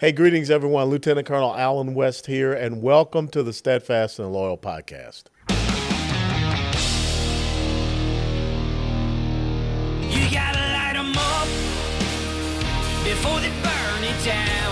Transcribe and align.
Hey, 0.00 0.12
greetings, 0.12 0.50
everyone. 0.50 0.88
Lieutenant 0.88 1.26
Colonel 1.26 1.54
Allen 1.54 1.92
West 1.92 2.24
here, 2.24 2.54
and 2.54 2.80
welcome 2.80 3.28
to 3.28 3.42
the 3.42 3.52
Steadfast 3.52 4.18
and 4.18 4.32
Loyal 4.32 4.56
podcast. 4.56 5.24
You 10.08 10.30
gotta 10.30 10.58
light 10.72 10.94
them 10.94 11.12
up 11.18 11.46
before 13.04 13.40
they 13.40 13.50
burn 13.60 14.04
it 14.04 14.24
down. 14.24 14.69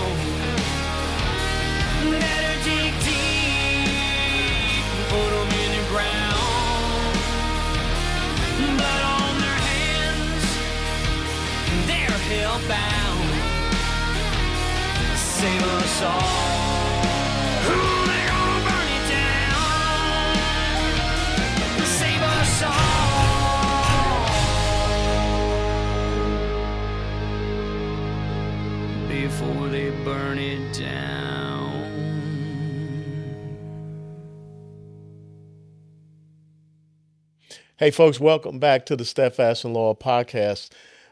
Hey, 37.79 37.91
folks, 37.91 38.19
welcome 38.19 38.59
back 38.59 38.85
to 38.85 38.95
the 38.95 39.05
Steadfast 39.05 39.63
and 39.63 39.73
Loyal 39.73 39.95
podcast. 39.95 40.69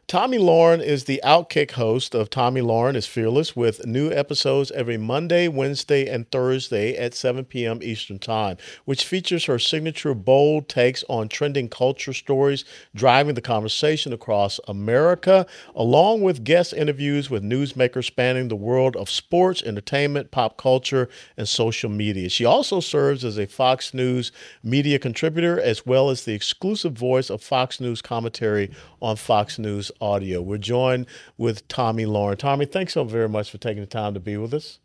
Tomi 0.08 0.38
Lahren 0.38 0.82
is 0.82 1.04
the 1.04 1.20
Outkick 1.22 1.72
host 1.72 2.16
of 2.16 2.30
Tomi 2.30 2.62
Lahren 2.62 2.96
is 2.96 3.06
Fearless 3.06 3.58
with 3.58 3.86
new 3.86 4.10
episodes 4.10 4.72
every 4.72 4.96
Monday, 4.96 5.50
Wednesday, 5.50 6.08
and 6.08 6.32
Thursday 6.32 6.96
at 6.96 7.14
7 7.14 7.44
p.m. 7.44 7.80
Eastern 7.84 8.18
Time, 8.18 8.56
which 8.86 9.04
features 9.04 9.44
her 9.44 9.60
signature 9.60 10.14
bold 10.14 10.70
takes 10.70 11.04
on 11.10 11.28
trending 11.28 11.68
culture 11.68 12.14
stories 12.14 12.64
driving 12.96 13.36
the 13.36 13.42
conversation 13.42 14.14
across 14.14 14.62
America, 14.70 15.46
along 15.76 16.22
with 16.22 16.46
guest 16.46 16.72
interviews 16.72 17.30
with 17.30 17.44
newsmakers 17.44 18.06
spanning 18.06 18.48
the 18.48 18.56
world 18.56 18.96
of 18.96 19.10
sports, 19.10 19.62
entertainment, 19.64 20.32
pop 20.32 20.56
culture, 20.56 21.10
and 21.36 21.50
social 21.50 21.90
media. 21.90 22.30
She 22.30 22.46
also 22.46 22.80
serves 22.80 23.26
as 23.26 23.38
a 23.38 23.46
Fox 23.46 23.94
News 23.94 24.32
media 24.64 25.00
contributor 25.00 25.60
as 25.60 25.86
well 25.86 26.10
as 26.10 26.24
the 26.24 26.34
exclusive 26.34 26.94
voice 26.94 27.30
of 27.30 27.44
Fox 27.44 27.82
News 27.82 28.02
commentary 28.02 28.72
on 29.02 29.16
Fox 29.16 29.60
News 29.60 29.92
audio. 30.02 30.42
We're 30.42 30.58
joined 30.58 31.08
with 31.38 31.68
Tomi 31.68 32.06
Lahren. 32.06 32.38
Tomi, 32.38 32.66
thanks 32.66 32.94
so 32.94 33.04
very 33.04 33.30
much 33.30 33.52
for 33.52 33.58
taking 33.58 33.82
the 33.82 33.88
time 33.88 34.14
to 34.14 34.20
be 34.20 34.38
with 34.38 34.54
us. 34.54 34.80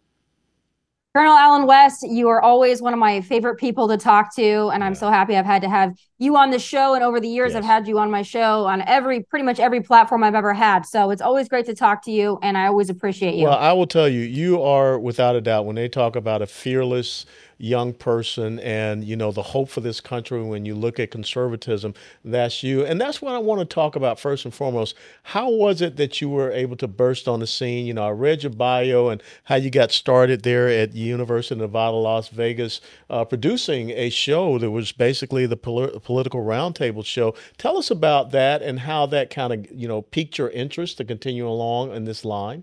Colonel 1.15 1.35
Allen 1.35 1.67
West, 1.67 2.07
you 2.09 2.29
are 2.29 2.41
always 2.41 2.81
one 2.81 2.95
of 2.95 2.99
my 2.99 3.21
favorite 3.21 3.57
people 3.57 3.87
to 3.89 3.99
talk 3.99 4.35
to, 4.37 4.69
and 4.69 4.83
I'm 4.83 4.95
so 4.95 5.11
happy 5.11 5.37
I've 5.37 5.45
had 5.45 5.61
to 5.61 5.69
have 5.69 5.95
you 6.23 6.37
on 6.37 6.51
the 6.51 6.59
show. 6.59 6.95
And 6.95 7.03
over 7.03 7.21
the 7.21 7.29
years, 7.29 7.53
yes. 7.53 7.59
I've 7.59 7.65
had 7.65 7.89
you 7.89 7.99
on 7.99 8.11
my 8.11 8.23
show 8.23 8.65
on 8.65 8.83
every 8.83 9.23
pretty 9.23 9.45
much 9.45 9.59
every 9.59 9.81
platform 9.81 10.23
I've 10.23 10.35
ever 10.35 10.55
had. 10.55 10.87
So 10.87 11.11
it's 11.11 11.23
always 11.23 11.49
great 11.49 11.67
to 11.67 11.75
talk 11.75 12.03
to 12.05 12.13
you, 12.13 12.39
and 12.43 12.57
I 12.57 12.67
always 12.67 12.91
appreciate 12.91 13.35
you. 13.35 13.45
Well, 13.45 13.59
I 13.59 13.73
will 13.73 13.87
tell 13.87 14.09
you, 14.09 14.21
you 14.21 14.63
are 14.63 14.99
without 14.99 15.37
a 15.37 15.41
doubt 15.41 15.67
when 15.67 15.77
they 15.77 15.89
talk 15.89 16.17
about 16.17 16.43
a 16.43 16.47
fearless 16.47 17.27
young 17.63 17.93
person 17.93 18.59
and 18.59 19.05
you 19.05 19.15
know 19.15 19.31
the 19.31 19.41
hope 19.41 19.69
for 19.69 19.81
this 19.81 20.01
country 20.01 20.43
when 20.43 20.65
you 20.65 20.75
look 20.75 20.99
at 20.99 21.13
conservatism 21.13 21.95
that's 22.25 22.65
you 22.65 22.85
and 22.85 23.01
that's 23.01 23.23
what 23.23 23.37
i 23.37 23.39
want 23.39 23.61
to 23.61 23.65
talk 23.65 23.95
about 23.95 24.19
first 24.19 24.45
and 24.45 24.53
foremost 24.53 24.97
how 25.23 25.49
was 25.49 25.81
it 25.81 25.97
that 25.97 26.21
you 26.21 26.29
were 26.29 26.51
able 26.51 26.75
to 26.75 26.89
burst 26.89 27.29
on 27.29 27.39
the 27.39 27.47
scene 27.47 27.87
you 27.87 27.95
know 27.95 28.03
i 28.03 28.11
read 28.11 28.43
your 28.43 28.51
bio 28.51 29.11
and 29.11 29.23
how 29.45 29.55
you 29.55 29.71
got 29.71 29.93
started 29.93 30.43
there 30.43 30.67
at 30.67 30.93
university 30.93 31.55
of 31.55 31.61
nevada 31.61 31.97
las 31.97 32.29
vegas 32.31 32.81
uh, 33.09 33.25
producing 33.25 33.91
a 33.91 34.11
show 34.11 34.59
that 34.59 34.73
was 34.73 34.91
basically 34.91 35.47
the 35.47 35.57
pol- 35.57 36.01
political 36.13 36.41
roundtable 36.41 37.05
show 37.05 37.35
tell 37.57 37.79
us 37.79 37.91
about 37.91 38.33
that 38.33 38.61
and 38.61 38.81
how 38.81 39.07
that 39.07 39.31
kind 39.31 39.53
of 39.53 39.67
you 39.73 39.89
know 39.89 40.03
piqued 40.03 40.37
your 40.37 40.51
interest 40.51 40.99
to 40.99 41.05
continue 41.05 41.49
along 41.49 41.91
in 41.93 42.05
this 42.05 42.23
line 42.23 42.63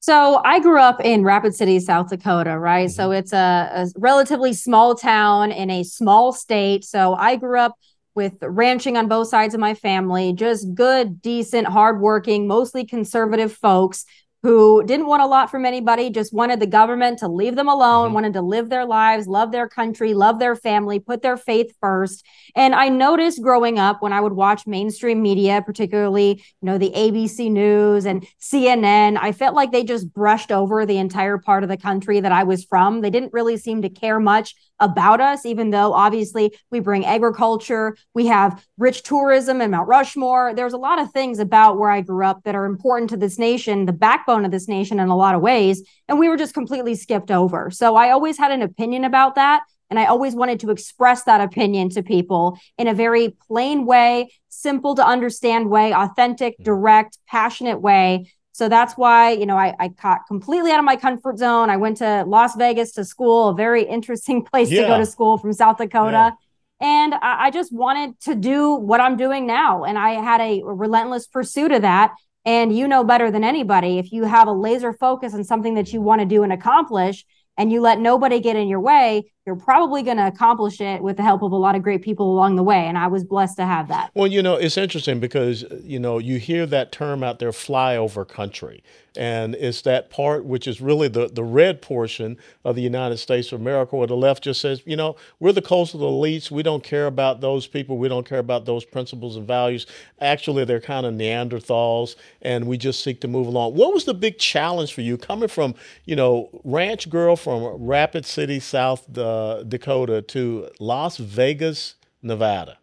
so 0.00 0.40
I 0.44 0.60
grew 0.60 0.80
up 0.80 1.00
in 1.04 1.24
Rapid 1.24 1.56
City, 1.56 1.80
South 1.80 2.08
Dakota, 2.08 2.56
right? 2.56 2.86
Mm-hmm. 2.86 2.94
So 2.94 3.10
it's 3.10 3.32
a, 3.32 3.70
a, 3.74 3.86
relatively 3.98 4.52
small 4.52 4.94
town 4.94 5.50
in 5.50 5.70
a 5.70 5.82
small 5.82 6.32
state. 6.32 6.84
So 6.84 7.14
I 7.14 7.34
grew 7.34 7.58
up 7.58 7.74
with 8.14 8.34
ranching 8.40 8.96
on 8.96 9.08
both 9.08 9.28
sides 9.28 9.54
of 9.54 9.60
my 9.60 9.74
family, 9.74 10.32
just 10.32 10.72
good, 10.74 11.20
decent, 11.20 11.66
hardworking, 11.66 12.46
mostly 12.46 12.86
conservative 12.86 13.52
folks 13.52 14.04
who 14.42 14.84
didn't 14.84 15.06
want 15.06 15.22
a 15.22 15.26
lot 15.26 15.50
from 15.50 15.64
anybody, 15.64 16.10
just 16.10 16.32
wanted 16.32 16.60
the 16.60 16.66
government 16.66 17.18
to 17.18 17.28
leave 17.28 17.56
them 17.56 17.68
alone, 17.68 18.06
mm-hmm. 18.06 18.14
wanted 18.14 18.32
to 18.34 18.42
live 18.42 18.68
their 18.68 18.84
lives, 18.84 19.26
love 19.26 19.50
their 19.50 19.68
country, 19.68 20.14
love 20.14 20.38
their 20.38 20.54
family, 20.54 21.00
put 21.00 21.22
their 21.22 21.36
faith 21.36 21.74
first. 21.80 22.24
And 22.54 22.74
I 22.74 22.88
noticed 22.88 23.42
growing 23.42 23.78
up 23.78 24.00
when 24.00 24.12
I 24.12 24.20
would 24.20 24.34
watch 24.34 24.66
mainstream 24.66 25.22
media, 25.22 25.62
particularly, 25.64 26.44
you 26.60 26.66
know, 26.66 26.78
the 26.78 26.92
ABC 26.94 27.50
News 27.50 28.06
and 28.06 28.24
CNN, 28.40 29.18
I 29.20 29.32
felt 29.32 29.56
like 29.56 29.72
they 29.72 29.82
just 29.82 30.12
brushed 30.12 30.52
over 30.52 30.86
the 30.86 30.98
entire 30.98 31.38
part 31.38 31.64
of 31.64 31.68
the 31.68 31.76
country 31.76 32.20
that 32.20 32.32
I 32.32 32.44
was 32.44 32.64
from. 32.64 33.00
They 33.00 33.10
didn't 33.10 33.32
really 33.32 33.56
seem 33.56 33.82
to 33.82 33.88
care 33.88 34.20
much 34.20 34.54
about 34.80 35.20
us, 35.20 35.44
even 35.44 35.70
though 35.70 35.92
obviously 35.92 36.56
we 36.70 36.80
bring 36.80 37.04
agriculture, 37.04 37.96
we 38.14 38.26
have 38.26 38.64
rich 38.76 39.02
tourism 39.02 39.60
and 39.60 39.72
Mount 39.72 39.88
Rushmore. 39.88 40.54
There's 40.54 40.72
a 40.72 40.78
lot 40.78 41.00
of 41.00 41.10
things 41.12 41.38
about 41.38 41.78
where 41.78 41.90
I 41.90 42.00
grew 42.00 42.24
up 42.24 42.42
that 42.44 42.54
are 42.54 42.64
important 42.64 43.10
to 43.10 43.16
this 43.16 43.38
nation, 43.38 43.86
the 43.86 43.92
backbone 43.92 44.44
of 44.44 44.50
this 44.50 44.68
nation 44.68 45.00
in 45.00 45.08
a 45.08 45.16
lot 45.16 45.34
of 45.34 45.40
ways. 45.40 45.82
And 46.08 46.18
we 46.18 46.28
were 46.28 46.36
just 46.36 46.54
completely 46.54 46.94
skipped 46.94 47.30
over. 47.30 47.70
So 47.70 47.96
I 47.96 48.10
always 48.10 48.38
had 48.38 48.52
an 48.52 48.62
opinion 48.62 49.04
about 49.04 49.34
that. 49.34 49.62
And 49.90 49.98
I 49.98 50.04
always 50.04 50.34
wanted 50.34 50.60
to 50.60 50.70
express 50.70 51.24
that 51.24 51.40
opinion 51.40 51.88
to 51.90 52.02
people 52.02 52.58
in 52.76 52.88
a 52.88 52.94
very 52.94 53.34
plain 53.46 53.86
way, 53.86 54.30
simple 54.50 54.94
to 54.94 55.06
understand 55.06 55.70
way, 55.70 55.94
authentic, 55.94 56.56
hmm. 56.58 56.62
direct, 56.64 57.18
passionate 57.26 57.80
way 57.80 58.30
so 58.58 58.68
that's 58.68 58.94
why, 58.94 59.30
you 59.30 59.46
know, 59.46 59.56
I, 59.56 59.72
I 59.78 59.88
caught 59.90 60.26
completely 60.26 60.72
out 60.72 60.80
of 60.80 60.84
my 60.84 60.96
comfort 60.96 61.38
zone. 61.38 61.70
I 61.70 61.76
went 61.76 61.98
to 61.98 62.24
Las 62.26 62.56
Vegas 62.56 62.90
to 62.94 63.04
school, 63.04 63.50
a 63.50 63.54
very 63.54 63.84
interesting 63.84 64.44
place 64.52 64.68
yeah. 64.68 64.82
to 64.82 64.88
go 64.88 64.98
to 64.98 65.06
school 65.06 65.38
from 65.38 65.52
South 65.52 65.78
Dakota. 65.78 66.34
Yeah. 66.80 66.88
And 67.04 67.14
I, 67.14 67.44
I, 67.44 67.50
just 67.52 67.72
wanted 67.72 68.18
to 68.22 68.34
do 68.34 68.74
what 68.74 69.00
I'm 69.00 69.16
doing 69.16 69.46
now. 69.46 69.84
And 69.84 69.96
I 69.96 70.14
had 70.14 70.40
a, 70.40 70.62
a 70.62 70.74
relentless 70.74 71.28
pursuit 71.28 71.70
of 71.70 71.82
that. 71.82 72.14
And 72.44 72.76
you 72.76 72.88
know 72.88 73.04
better 73.04 73.30
than 73.30 73.44
anybody, 73.44 73.98
if 73.98 74.10
you 74.10 74.24
have 74.24 74.48
a 74.48 74.52
laser 74.52 74.92
focus 74.92 75.34
on 75.34 75.44
something 75.44 75.74
that 75.74 75.92
you 75.92 76.00
want 76.00 76.20
to 76.22 76.26
do 76.26 76.42
and 76.42 76.52
accomplish, 76.52 77.24
and 77.56 77.70
you 77.70 77.80
let 77.80 78.00
nobody 78.00 78.40
get 78.40 78.56
in 78.56 78.66
your 78.66 78.80
way, 78.80 79.30
you're 79.48 79.56
probably 79.56 80.02
going 80.02 80.18
to 80.18 80.26
accomplish 80.26 80.78
it 80.78 81.02
with 81.02 81.16
the 81.16 81.22
help 81.22 81.42
of 81.42 81.52
a 81.52 81.56
lot 81.56 81.74
of 81.74 81.82
great 81.82 82.02
people 82.02 82.30
along 82.30 82.56
the 82.56 82.62
way. 82.62 82.84
And 82.84 82.98
I 82.98 83.06
was 83.06 83.24
blessed 83.24 83.56
to 83.56 83.64
have 83.64 83.88
that. 83.88 84.10
Well, 84.14 84.26
you 84.26 84.42
know, 84.42 84.56
it's 84.56 84.76
interesting 84.76 85.20
because, 85.20 85.64
you 85.82 85.98
know, 85.98 86.18
you 86.18 86.38
hear 86.38 86.66
that 86.66 86.92
term 86.92 87.24
out 87.24 87.38
there, 87.38 87.50
flyover 87.50 88.28
country. 88.28 88.82
And 89.16 89.56
it's 89.56 89.82
that 89.82 90.10
part 90.10 90.44
which 90.44 90.68
is 90.68 90.80
really 90.80 91.08
the, 91.08 91.28
the 91.28 91.42
red 91.42 91.82
portion 91.82 92.36
of 92.64 92.76
the 92.76 92.82
United 92.82 93.16
States 93.16 93.50
of 93.50 93.60
America, 93.60 93.96
where 93.96 94.06
the 94.06 94.16
left 94.16 94.44
just 94.44 94.60
says, 94.60 94.82
you 94.84 94.96
know, 94.96 95.16
we're 95.40 95.52
the 95.52 95.62
coastal 95.62 96.00
elites. 96.00 96.50
We 96.52 96.62
don't 96.62 96.84
care 96.84 97.06
about 97.06 97.40
those 97.40 97.66
people. 97.66 97.98
We 97.98 98.08
don't 98.08 98.28
care 98.28 98.38
about 98.38 98.64
those 98.64 98.84
principles 98.84 99.36
and 99.36 99.46
values. 99.46 99.86
Actually, 100.20 100.66
they're 100.66 100.80
kind 100.80 101.04
of 101.04 101.14
Neanderthals, 101.14 102.14
and 102.42 102.66
we 102.66 102.78
just 102.78 103.02
seek 103.02 103.20
to 103.22 103.28
move 103.28 103.48
along. 103.48 103.74
What 103.74 103.92
was 103.92 104.04
the 104.04 104.14
big 104.14 104.38
challenge 104.38 104.92
for 104.92 105.00
you 105.00 105.16
coming 105.16 105.48
from, 105.48 105.74
you 106.04 106.14
know, 106.14 106.50
ranch 106.62 107.10
girl 107.10 107.34
from 107.34 107.64
Rapid 107.82 108.24
City, 108.24 108.60
South 108.60 109.18
uh, 109.18 109.37
Uh, 109.38 109.62
Dakota 109.62 110.20
to 110.20 110.68
Las 110.80 111.16
Vegas, 111.16 111.94
Nevada? 112.22 112.78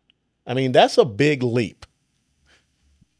I 0.48 0.54
mean, 0.54 0.72
that's 0.72 0.98
a 0.98 1.04
big 1.04 1.44
leap. 1.44 1.86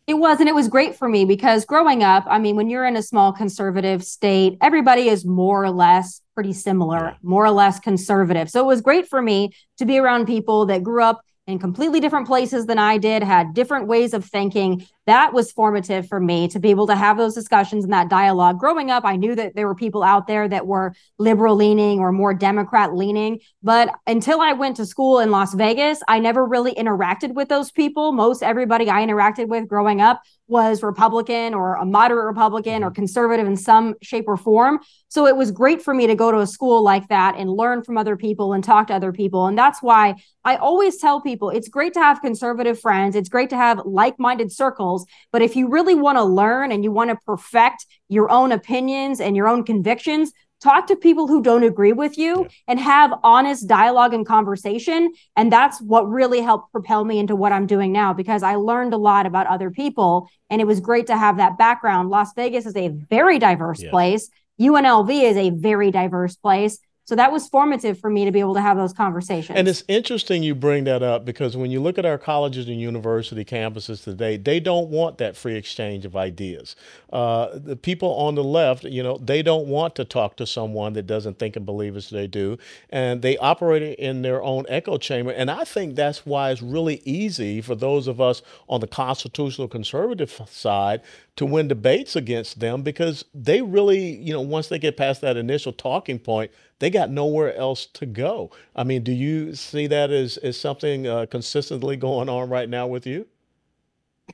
It 0.08 0.14
was, 0.14 0.40
and 0.40 0.48
it 0.48 0.56
was 0.56 0.70
great 0.70 0.96
for 0.96 1.10
me 1.10 1.26
because 1.26 1.66
growing 1.66 2.02
up, 2.02 2.24
I 2.28 2.40
mean, 2.40 2.56
when 2.56 2.70
you're 2.70 2.86
in 2.86 2.96
a 2.96 3.02
small 3.02 3.34
conservative 3.34 4.06
state, 4.06 4.58
everybody 4.62 5.10
is 5.10 5.26
more 5.26 5.66
or 5.66 5.72
less 5.72 6.22
pretty 6.34 6.54
similar, 6.54 7.00
yeah. 7.00 7.16
more 7.24 7.44
or 7.44 7.52
less 7.52 7.78
conservative. 7.78 8.50
So 8.50 8.62
it 8.62 8.68
was 8.68 8.80
great 8.80 9.10
for 9.10 9.22
me 9.22 9.52
to 9.80 9.86
be 9.86 9.98
around 9.98 10.28
people 10.28 10.66
that 10.68 10.82
grew 10.82 11.04
up 11.04 11.22
in 11.46 11.60
completely 11.60 12.00
different 12.00 12.28
places 12.28 12.68
than 12.68 12.80
I 12.80 12.98
did, 12.98 13.22
had 13.22 13.54
different 13.54 13.88
ways 13.88 14.14
of 14.14 14.24
thinking. 14.24 14.86
That 15.06 15.34
was 15.34 15.52
formative 15.52 16.08
for 16.08 16.20
me 16.20 16.48
to 16.50 16.60
be 16.60 16.70
able 16.70 16.88
to 16.88 16.96
have 16.96 17.18
those 17.18 17.36
discussions 17.36 17.84
and 17.84 17.94
that 17.94 18.10
dialogue. 18.10 18.60
Growing 18.60 18.90
up, 18.90 19.06
I 19.06 19.16
knew 19.16 19.36
that 19.36 19.56
there 19.56 19.68
were 19.68 19.76
people 19.76 20.04
out 20.04 20.28
there 20.28 20.48
that 20.48 20.66
were 20.66 20.94
liberal 21.20 21.56
leaning 21.56 22.00
or 22.00 22.12
more 22.12 22.34
Democrat 22.34 22.96
leaning. 22.96 23.40
But 23.62 23.94
until 24.08 24.42
I 24.42 24.54
went 24.54 24.78
to 24.78 24.86
school 24.86 25.20
in 25.20 25.32
Las 25.32 25.54
Vegas, 25.54 26.02
I 26.08 26.20
never 26.20 26.46
really 26.46 26.74
interacted 26.74 27.34
with 27.34 27.50
those 27.50 27.72
people. 27.72 28.12
Most 28.12 28.42
everybody 28.42 28.90
I 28.90 29.06
interacted 29.06 29.48
with 29.48 29.68
growing 29.68 30.02
up 30.02 30.22
was 30.48 30.84
Republican 30.84 31.54
or 31.54 31.76
a 31.76 31.86
moderate 31.86 32.26
Republican 32.26 32.84
or 32.84 32.88
mm-hmm. 32.88 32.96
conservative 32.96 33.48
in 33.48 33.58
some 33.58 33.96
shape 34.02 34.26
or 34.28 34.38
form. 34.38 34.80
So 35.08 35.26
it 35.26 35.36
was 35.36 35.52
great 35.52 35.82
for 35.82 35.94
me 35.94 36.08
to 36.08 36.16
go 36.16 36.32
to 36.32 36.40
a 36.40 36.48
school 36.48 36.84
like 36.84 37.08
that 37.08 37.36
and 37.36 37.50
learn 37.50 37.84
from 37.84 37.98
other 37.98 38.16
people 38.16 38.54
and 38.54 38.64
talk 38.64 38.88
to 38.88 38.94
other 38.94 39.12
people. 39.12 39.48
And 39.48 39.58
that's 39.58 39.82
why 39.82 40.16
I 40.44 40.58
always 40.58 40.98
tell 40.98 41.20
people 41.22 41.50
it's 41.50 41.68
great 41.68 41.94
to 41.94 42.00
have 42.00 42.22
conservative 42.22 42.80
friends, 42.80 43.16
it's 43.16 43.30
great 43.30 43.50
to 43.50 43.58
have 43.58 43.82
like 43.86 44.20
minded 44.20 44.52
circles 44.52 44.95
But 45.32 45.42
if 45.42 45.56
you 45.56 45.68
really 45.68 45.96
want 45.96 46.18
to 46.18 46.24
learn 46.24 46.72
and 46.72 46.84
you 46.84 46.92
want 46.92 47.10
to 47.10 47.18
perfect 47.26 47.86
your 48.08 48.30
own 48.30 48.52
opinions 48.52 49.20
and 49.20 49.36
your 49.36 49.48
own 49.48 49.64
convictions, 49.64 50.32
talk 50.62 50.88
to 50.88 50.96
people 50.96 51.28
who 51.28 51.42
don't 51.42 51.64
agree 51.64 51.92
with 51.92 52.18
you 52.18 52.42
yeah. 52.42 52.48
and 52.68 52.80
have 52.80 53.14
honest 53.24 53.68
dialogue 53.68 54.14
and 54.14 54.26
conversation. 54.26 55.12
And 55.36 55.52
that's 55.52 55.82
what 55.82 56.10
really 56.10 56.42
helped 56.42 56.72
propel 56.72 57.04
me 57.04 57.20
into 57.20 57.36
what 57.36 57.52
i'm 57.52 57.68
doing 57.68 57.92
now 57.92 58.14
because 58.14 58.42
i 58.42 58.56
learned 58.56 58.94
a 58.94 58.98
lot 58.98 59.26
about 59.26 59.48
other 59.48 59.70
people. 59.70 60.30
And 60.50 60.62
it 60.62 60.66
was 60.66 60.80
great 60.80 61.08
to 61.08 61.18
have 61.18 61.38
that 61.38 61.58
background. 61.58 62.10
Las 62.10 62.34
vegas 62.36 62.66
is 62.66 62.76
a 62.76 62.90
very 62.90 63.40
diverse 63.40 63.84
place. 63.84 64.30
Unlv 64.60 65.10
is 65.10 65.38
a 65.38 65.50
very 65.50 65.92
diverse 65.92 66.36
place 66.36 66.80
so 67.06 67.16
that 67.16 67.32
was 67.32 67.48
formative 67.48 68.00
for 68.00 68.10
me 68.10 68.26
to 68.26 68.32
be 68.32 68.40
able 68.40 68.56
to 68.56 68.62
have 68.62 68.78
those 68.78 68.92
conversations. 68.92 69.56
And 69.56 69.68
it's 69.68 69.84
interesting 69.88 70.42
you 70.42 70.56
bring 70.56 70.86
that 70.86 71.04
up 71.04 71.24
because 71.24 71.56
when 71.56 71.70
you 71.70 71.80
look 71.80 72.00
at 72.00 72.06
our 72.06 72.18
colleges 72.18 72.68
and 72.68 72.82
university 72.82 73.46
campuses 73.46 74.04
today, 74.04 74.38
they 74.38 74.60
don't 74.60 74.90
want 74.90 75.20
that 75.20 75.38
free 75.38 75.56
exchange 75.56 76.06
of 76.06 76.16
ideas. 76.16 76.76
Uh, 77.14 77.60
the 77.60 77.76
people 77.76 78.10
on 78.16 78.34
the 78.34 78.44
left, 78.44 78.86
you 78.86 79.04
know, 79.04 79.20
they 79.20 79.44
don't 79.44 79.68
want 79.68 79.94
to 79.96 80.04
talk 80.04 80.36
to 80.38 80.48
someone 80.48 80.94
that 80.94 81.06
doesn't 81.06 81.38
think 81.38 81.56
and 81.56 81.64
believe 81.64 81.96
as 81.96 82.10
they 82.10 82.26
do, 82.26 82.58
and 82.90 83.22
they 83.22 83.38
operate 83.38 84.00
in 84.00 84.24
their 84.24 84.42
own 84.42 84.66
echo 84.68 84.98
chamber. 84.98 85.30
And 85.30 85.52
I 85.52 85.64
think 85.64 85.96
that's 85.96 86.26
why 86.26 86.50
it's 86.50 86.64
really 86.64 87.04
easy 87.06 87.62
for 87.62 87.76
those 87.76 88.08
of 88.08 88.20
us 88.20 88.42
on 88.68 88.80
the 88.80 88.88
constitutional 88.88 89.68
conservative 89.68 90.42
side 90.50 91.02
to 91.36 91.46
win 91.46 91.68
debates 91.68 92.16
against 92.16 92.60
them 92.60 92.82
because 92.82 93.26
they 93.34 93.62
really, 93.62 94.16
you 94.16 94.34
know, 94.34 94.42
once 94.42 94.70
they 94.70 94.80
get 94.80 94.98
past 94.98 95.22
that 95.22 95.38
initial 95.38 95.74
talking 95.74 96.18
point, 96.18 96.50
they 96.80 96.90
got 96.90 97.10
nowhere 97.10 97.56
else 97.56 97.86
to 97.86 98.06
go. 98.06 98.52
I 98.76 98.84
mean, 98.84 99.04
do 99.04 99.12
you 99.12 99.56
see 99.56 99.88
that 99.88 100.12
as, 100.12 100.38
as 100.38 100.60
something 100.60 101.08
uh, 101.08 101.26
consistently 101.28 101.96
going 101.96 102.30
on 102.30 102.50
right 102.50 102.70
now 102.70 102.88
with 102.88 103.08
you? 103.08 103.28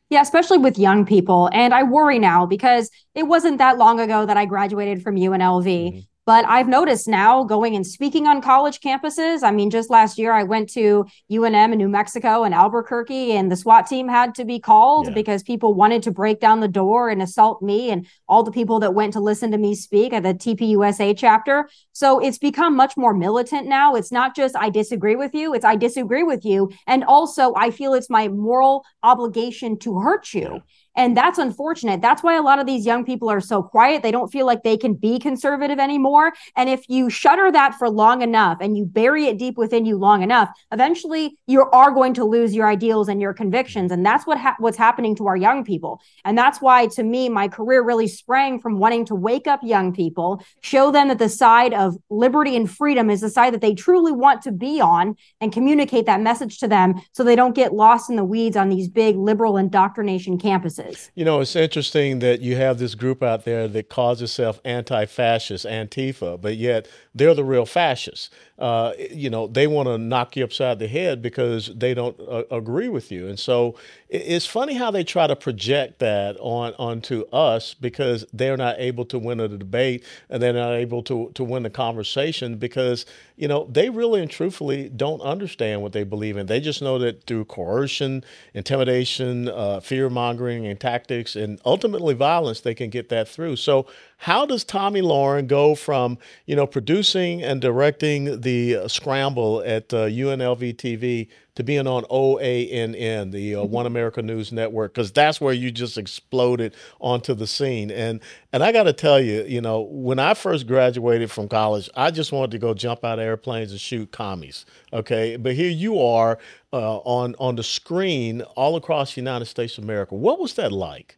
Yeah, 0.09 0.21
especially 0.21 0.57
with 0.57 0.79
young 0.79 1.05
people. 1.05 1.49
And 1.53 1.73
I 1.73 1.83
worry 1.83 2.17
now 2.19 2.45
because 2.45 2.89
it 3.13 3.23
wasn't 3.23 3.57
that 3.57 3.77
long 3.77 3.99
ago 3.99 4.25
that 4.25 4.37
I 4.37 4.45
graduated 4.45 5.03
from 5.03 5.15
UNLV. 5.15 5.65
Mm-hmm. 5.65 5.99
But 6.25 6.45
I've 6.45 6.67
noticed 6.67 7.07
now 7.07 7.43
going 7.43 7.75
and 7.75 7.85
speaking 7.85 8.27
on 8.27 8.41
college 8.41 8.79
campuses. 8.79 9.41
I 9.41 9.51
mean, 9.51 9.71
just 9.71 9.89
last 9.89 10.19
year 10.19 10.31
I 10.31 10.43
went 10.43 10.69
to 10.73 11.05
UNM 11.31 11.71
in 11.71 11.77
New 11.79 11.89
Mexico 11.89 12.43
and 12.43 12.53
Albuquerque, 12.53 13.31
and 13.31 13.51
the 13.51 13.55
SWAT 13.55 13.87
team 13.87 14.07
had 14.07 14.35
to 14.35 14.45
be 14.45 14.59
called 14.59 15.07
yeah. 15.07 15.13
because 15.13 15.41
people 15.41 15.73
wanted 15.73 16.03
to 16.03 16.11
break 16.11 16.39
down 16.39 16.59
the 16.59 16.67
door 16.67 17.09
and 17.09 17.21
assault 17.21 17.63
me 17.63 17.89
and 17.89 18.07
all 18.27 18.43
the 18.43 18.51
people 18.51 18.79
that 18.81 18.93
went 18.93 19.13
to 19.13 19.19
listen 19.19 19.51
to 19.51 19.57
me 19.57 19.73
speak 19.73 20.13
at 20.13 20.21
the 20.21 20.33
TPUSA 20.33 21.17
chapter. 21.17 21.67
So 21.91 22.19
it's 22.19 22.37
become 22.37 22.75
much 22.75 22.95
more 22.95 23.13
militant 23.13 23.67
now. 23.67 23.95
It's 23.95 24.11
not 24.11 24.35
just 24.35 24.55
I 24.55 24.69
disagree 24.69 25.15
with 25.15 25.33
you, 25.33 25.55
it's 25.55 25.65
I 25.65 25.75
disagree 25.75 26.23
with 26.23 26.45
you. 26.45 26.71
And 26.85 27.03
also, 27.03 27.53
I 27.55 27.71
feel 27.71 27.95
it's 27.95 28.09
my 28.09 28.27
moral 28.27 28.85
obligation 29.01 29.77
to 29.79 29.99
hurt 29.99 30.33
you. 30.33 30.41
Yeah. 30.41 30.59
And 30.95 31.15
that's 31.15 31.37
unfortunate. 31.37 32.01
That's 32.01 32.21
why 32.21 32.35
a 32.35 32.41
lot 32.41 32.59
of 32.59 32.65
these 32.65 32.85
young 32.85 33.05
people 33.05 33.29
are 33.29 33.39
so 33.39 33.63
quiet. 33.63 34.03
They 34.03 34.11
don't 34.11 34.31
feel 34.31 34.45
like 34.45 34.63
they 34.63 34.75
can 34.75 34.93
be 34.93 35.19
conservative 35.19 35.79
anymore. 35.79 36.33
And 36.57 36.69
if 36.69 36.83
you 36.89 37.09
shutter 37.09 37.49
that 37.51 37.75
for 37.75 37.89
long 37.89 38.21
enough 38.21 38.57
and 38.59 38.77
you 38.77 38.85
bury 38.85 39.27
it 39.27 39.37
deep 39.37 39.57
within 39.57 39.85
you 39.85 39.97
long 39.97 40.21
enough, 40.21 40.49
eventually 40.71 41.37
you 41.47 41.63
are 41.71 41.91
going 41.91 42.13
to 42.15 42.25
lose 42.25 42.53
your 42.53 42.67
ideals 42.67 43.07
and 43.07 43.21
your 43.21 43.33
convictions. 43.33 43.91
And 43.91 44.05
that's 44.05 44.27
what 44.27 44.37
ha- 44.37 44.55
what's 44.59 44.77
happening 44.77 45.15
to 45.15 45.27
our 45.27 45.37
young 45.37 45.63
people. 45.63 46.01
And 46.25 46.37
that's 46.37 46.61
why, 46.61 46.87
to 46.87 47.03
me, 47.03 47.29
my 47.29 47.47
career 47.47 47.83
really 47.83 48.07
sprang 48.07 48.59
from 48.59 48.77
wanting 48.77 49.05
to 49.05 49.15
wake 49.15 49.47
up 49.47 49.61
young 49.63 49.93
people, 49.93 50.43
show 50.61 50.91
them 50.91 51.07
that 51.07 51.19
the 51.19 51.29
side 51.29 51.73
of 51.73 51.95
liberty 52.09 52.55
and 52.55 52.69
freedom 52.69 53.09
is 53.09 53.21
the 53.21 53.29
side 53.29 53.53
that 53.53 53.61
they 53.61 53.73
truly 53.73 54.11
want 54.11 54.41
to 54.41 54.51
be 54.51 54.81
on, 54.81 55.15
and 55.39 55.53
communicate 55.53 56.05
that 56.05 56.19
message 56.19 56.59
to 56.59 56.67
them 56.67 56.95
so 57.13 57.23
they 57.23 57.35
don't 57.35 57.55
get 57.55 57.73
lost 57.73 58.09
in 58.09 58.17
the 58.17 58.25
weeds 58.25 58.57
on 58.57 58.67
these 58.67 58.89
big 58.89 59.15
liberal 59.15 59.55
indoctrination 59.55 60.37
campuses. 60.37 60.80
You 61.15 61.25
know, 61.25 61.41
it's 61.41 61.55
interesting 61.55 62.19
that 62.19 62.41
you 62.41 62.55
have 62.55 62.79
this 62.79 62.95
group 62.95 63.21
out 63.21 63.45
there 63.45 63.67
that 63.67 63.89
calls 63.89 64.21
itself 64.21 64.59
anti-fascist, 64.63 65.65
Antifa, 65.65 66.39
but 66.39 66.55
yet 66.57 66.87
they're 67.13 67.33
the 67.33 67.43
real 67.43 67.65
fascists. 67.65 68.29
Uh, 68.57 68.93
you 69.11 69.29
know, 69.29 69.47
they 69.47 69.67
want 69.67 69.87
to 69.87 69.97
knock 69.97 70.35
you 70.35 70.43
upside 70.43 70.79
the 70.79 70.87
head 70.87 71.21
because 71.21 71.71
they 71.75 71.93
don't 71.93 72.19
uh, 72.19 72.43
agree 72.51 72.89
with 72.89 73.11
you. 73.11 73.27
And 73.27 73.39
so 73.39 73.75
it's 74.11 74.45
funny 74.45 74.73
how 74.73 74.91
they 74.91 75.05
try 75.05 75.25
to 75.25 75.37
project 75.37 75.99
that 75.99 76.35
on 76.41 76.73
onto 76.73 77.23
us 77.31 77.73
because 77.73 78.25
they're 78.33 78.57
not 78.57 78.75
able 78.77 79.05
to 79.05 79.17
win 79.17 79.39
a 79.39 79.47
debate 79.47 80.03
and 80.29 80.43
they're 80.43 80.51
not 80.51 80.73
able 80.73 81.01
to 81.03 81.31
to 81.33 81.45
win 81.45 81.63
the 81.63 81.69
conversation 81.69 82.57
because 82.57 83.05
you 83.37 83.47
know 83.47 83.69
they 83.71 83.89
really 83.89 84.21
and 84.21 84.29
truthfully 84.29 84.89
don't 84.89 85.21
understand 85.21 85.81
what 85.81 85.93
they 85.93 86.03
believe 86.03 86.35
in. 86.35 86.47
They 86.47 86.59
just 86.59 86.81
know 86.81 86.99
that 86.99 87.25
through 87.25 87.45
coercion, 87.45 88.25
intimidation, 88.53 89.47
uh, 89.47 89.79
fear 89.79 90.09
mongering, 90.09 90.67
and 90.67 90.77
tactics, 90.77 91.37
and 91.37 91.61
ultimately 91.65 92.13
violence, 92.13 92.59
they 92.59 92.75
can 92.75 92.89
get 92.89 93.07
that 93.09 93.29
through. 93.29 93.55
So 93.55 93.87
how 94.21 94.45
does 94.45 94.63
Tomi 94.63 95.01
Lahren 95.01 95.47
go 95.47 95.73
from 95.73 96.19
you 96.45 96.55
know 96.55 96.67
producing 96.67 97.41
and 97.41 97.59
directing 97.59 98.41
the 98.41 98.75
uh, 98.75 98.87
scramble 98.87 99.63
at 99.65 99.91
uh, 99.91 100.05
UNLV 100.05 100.75
TV 100.75 101.27
to 101.55 101.63
being 101.63 101.87
on 101.87 102.03
OANN, 102.03 103.31
the 103.31 103.55
uh, 103.55 103.63
One 103.63 103.87
America 103.87 104.21
News 104.21 104.51
Network, 104.51 104.93
because 104.93 105.11
that's 105.11 105.41
where 105.41 105.53
you 105.53 105.71
just 105.71 105.97
exploded 105.97 106.75
onto 106.99 107.33
the 107.33 107.47
scene. 107.47 107.89
And 107.89 108.21
and 108.53 108.63
I 108.63 108.71
got 108.71 108.83
to 108.83 108.93
tell 108.93 109.19
you, 109.19 109.43
you 109.43 109.59
know, 109.59 109.81
when 109.81 110.19
I 110.19 110.35
first 110.35 110.67
graduated 110.67 111.31
from 111.31 111.47
college, 111.47 111.89
I 111.95 112.11
just 112.11 112.31
wanted 112.31 112.51
to 112.51 112.59
go 112.59 112.75
jump 112.75 113.03
out 113.03 113.17
of 113.17 113.25
airplanes 113.25 113.71
and 113.71 113.81
shoot 113.81 114.11
commies. 114.11 114.67
Okay, 114.93 115.35
but 115.35 115.55
here 115.55 115.71
you 115.71 115.99
are 115.99 116.37
uh, 116.71 116.97
on 116.97 117.33
on 117.39 117.55
the 117.55 117.63
screen 117.63 118.43
all 118.55 118.75
across 118.75 119.15
the 119.15 119.21
United 119.21 119.45
States 119.45 119.79
of 119.79 119.83
America. 119.83 120.13
What 120.13 120.39
was 120.39 120.53
that 120.53 120.71
like? 120.71 121.17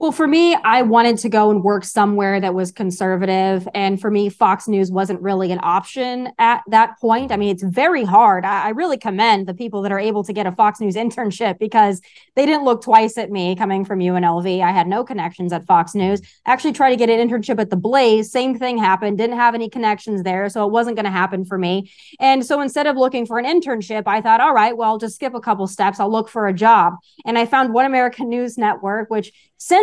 Well, 0.00 0.12
for 0.12 0.28
me, 0.28 0.54
I 0.54 0.82
wanted 0.82 1.18
to 1.18 1.28
go 1.28 1.50
and 1.50 1.64
work 1.64 1.84
somewhere 1.84 2.38
that 2.38 2.54
was 2.54 2.70
conservative. 2.70 3.66
And 3.74 4.00
for 4.00 4.12
me, 4.12 4.28
Fox 4.28 4.68
News 4.68 4.92
wasn't 4.92 5.20
really 5.20 5.50
an 5.50 5.58
option 5.60 6.30
at 6.38 6.62
that 6.68 7.00
point. 7.00 7.32
I 7.32 7.36
mean, 7.36 7.48
it's 7.48 7.64
very 7.64 8.04
hard. 8.04 8.44
I, 8.44 8.66
I, 8.66 8.68
really 8.68 8.96
commend 8.96 9.48
the 9.48 9.54
people 9.54 9.82
that 9.82 9.90
are 9.90 9.98
able 9.98 10.22
to 10.22 10.32
get 10.32 10.46
a 10.46 10.52
Fox 10.52 10.78
News 10.78 10.94
internship 10.94 11.58
because 11.58 12.00
they 12.36 12.46
didn't 12.46 12.64
look 12.64 12.80
twice 12.80 13.18
at 13.18 13.32
me 13.32 13.56
coming 13.56 13.84
from 13.84 13.98
UNLV. 13.98 14.62
I 14.62 14.70
had 14.70 14.86
no 14.86 15.02
connections 15.02 15.52
at 15.52 15.66
Fox 15.66 15.96
News. 15.96 16.22
Actually, 16.46 16.74
tried 16.74 16.90
to 16.90 16.96
get 16.96 17.10
an 17.10 17.28
internship 17.28 17.58
at 17.58 17.70
The 17.70 17.76
Blaze. 17.76 18.30
Same 18.30 18.56
thing 18.56 18.78
happened. 18.78 19.18
Didn't 19.18 19.36
have 19.36 19.56
any 19.56 19.68
connections 19.68 20.22
there. 20.22 20.48
So 20.48 20.64
it 20.64 20.70
wasn't 20.70 20.94
going 20.94 21.06
to 21.06 21.10
happen 21.10 21.44
for 21.44 21.58
me. 21.58 21.90
And 22.20 22.46
so 22.46 22.60
instead 22.60 22.86
of 22.86 22.96
looking 22.96 23.26
for 23.26 23.40
an 23.40 23.46
internship, 23.46 24.04
I 24.06 24.20
thought, 24.20 24.40
all 24.40 24.54
right, 24.54 24.76
well, 24.76 24.96
just 24.98 25.16
skip 25.16 25.34
a 25.34 25.40
couple 25.40 25.66
steps. 25.66 25.98
I'll 25.98 26.12
look 26.12 26.28
for 26.28 26.46
a 26.46 26.54
job. 26.54 26.94
And 27.26 27.36
I 27.36 27.46
found 27.46 27.74
One 27.74 27.84
American 27.84 28.28
News 28.28 28.56
Network, 28.56 29.10
which 29.10 29.32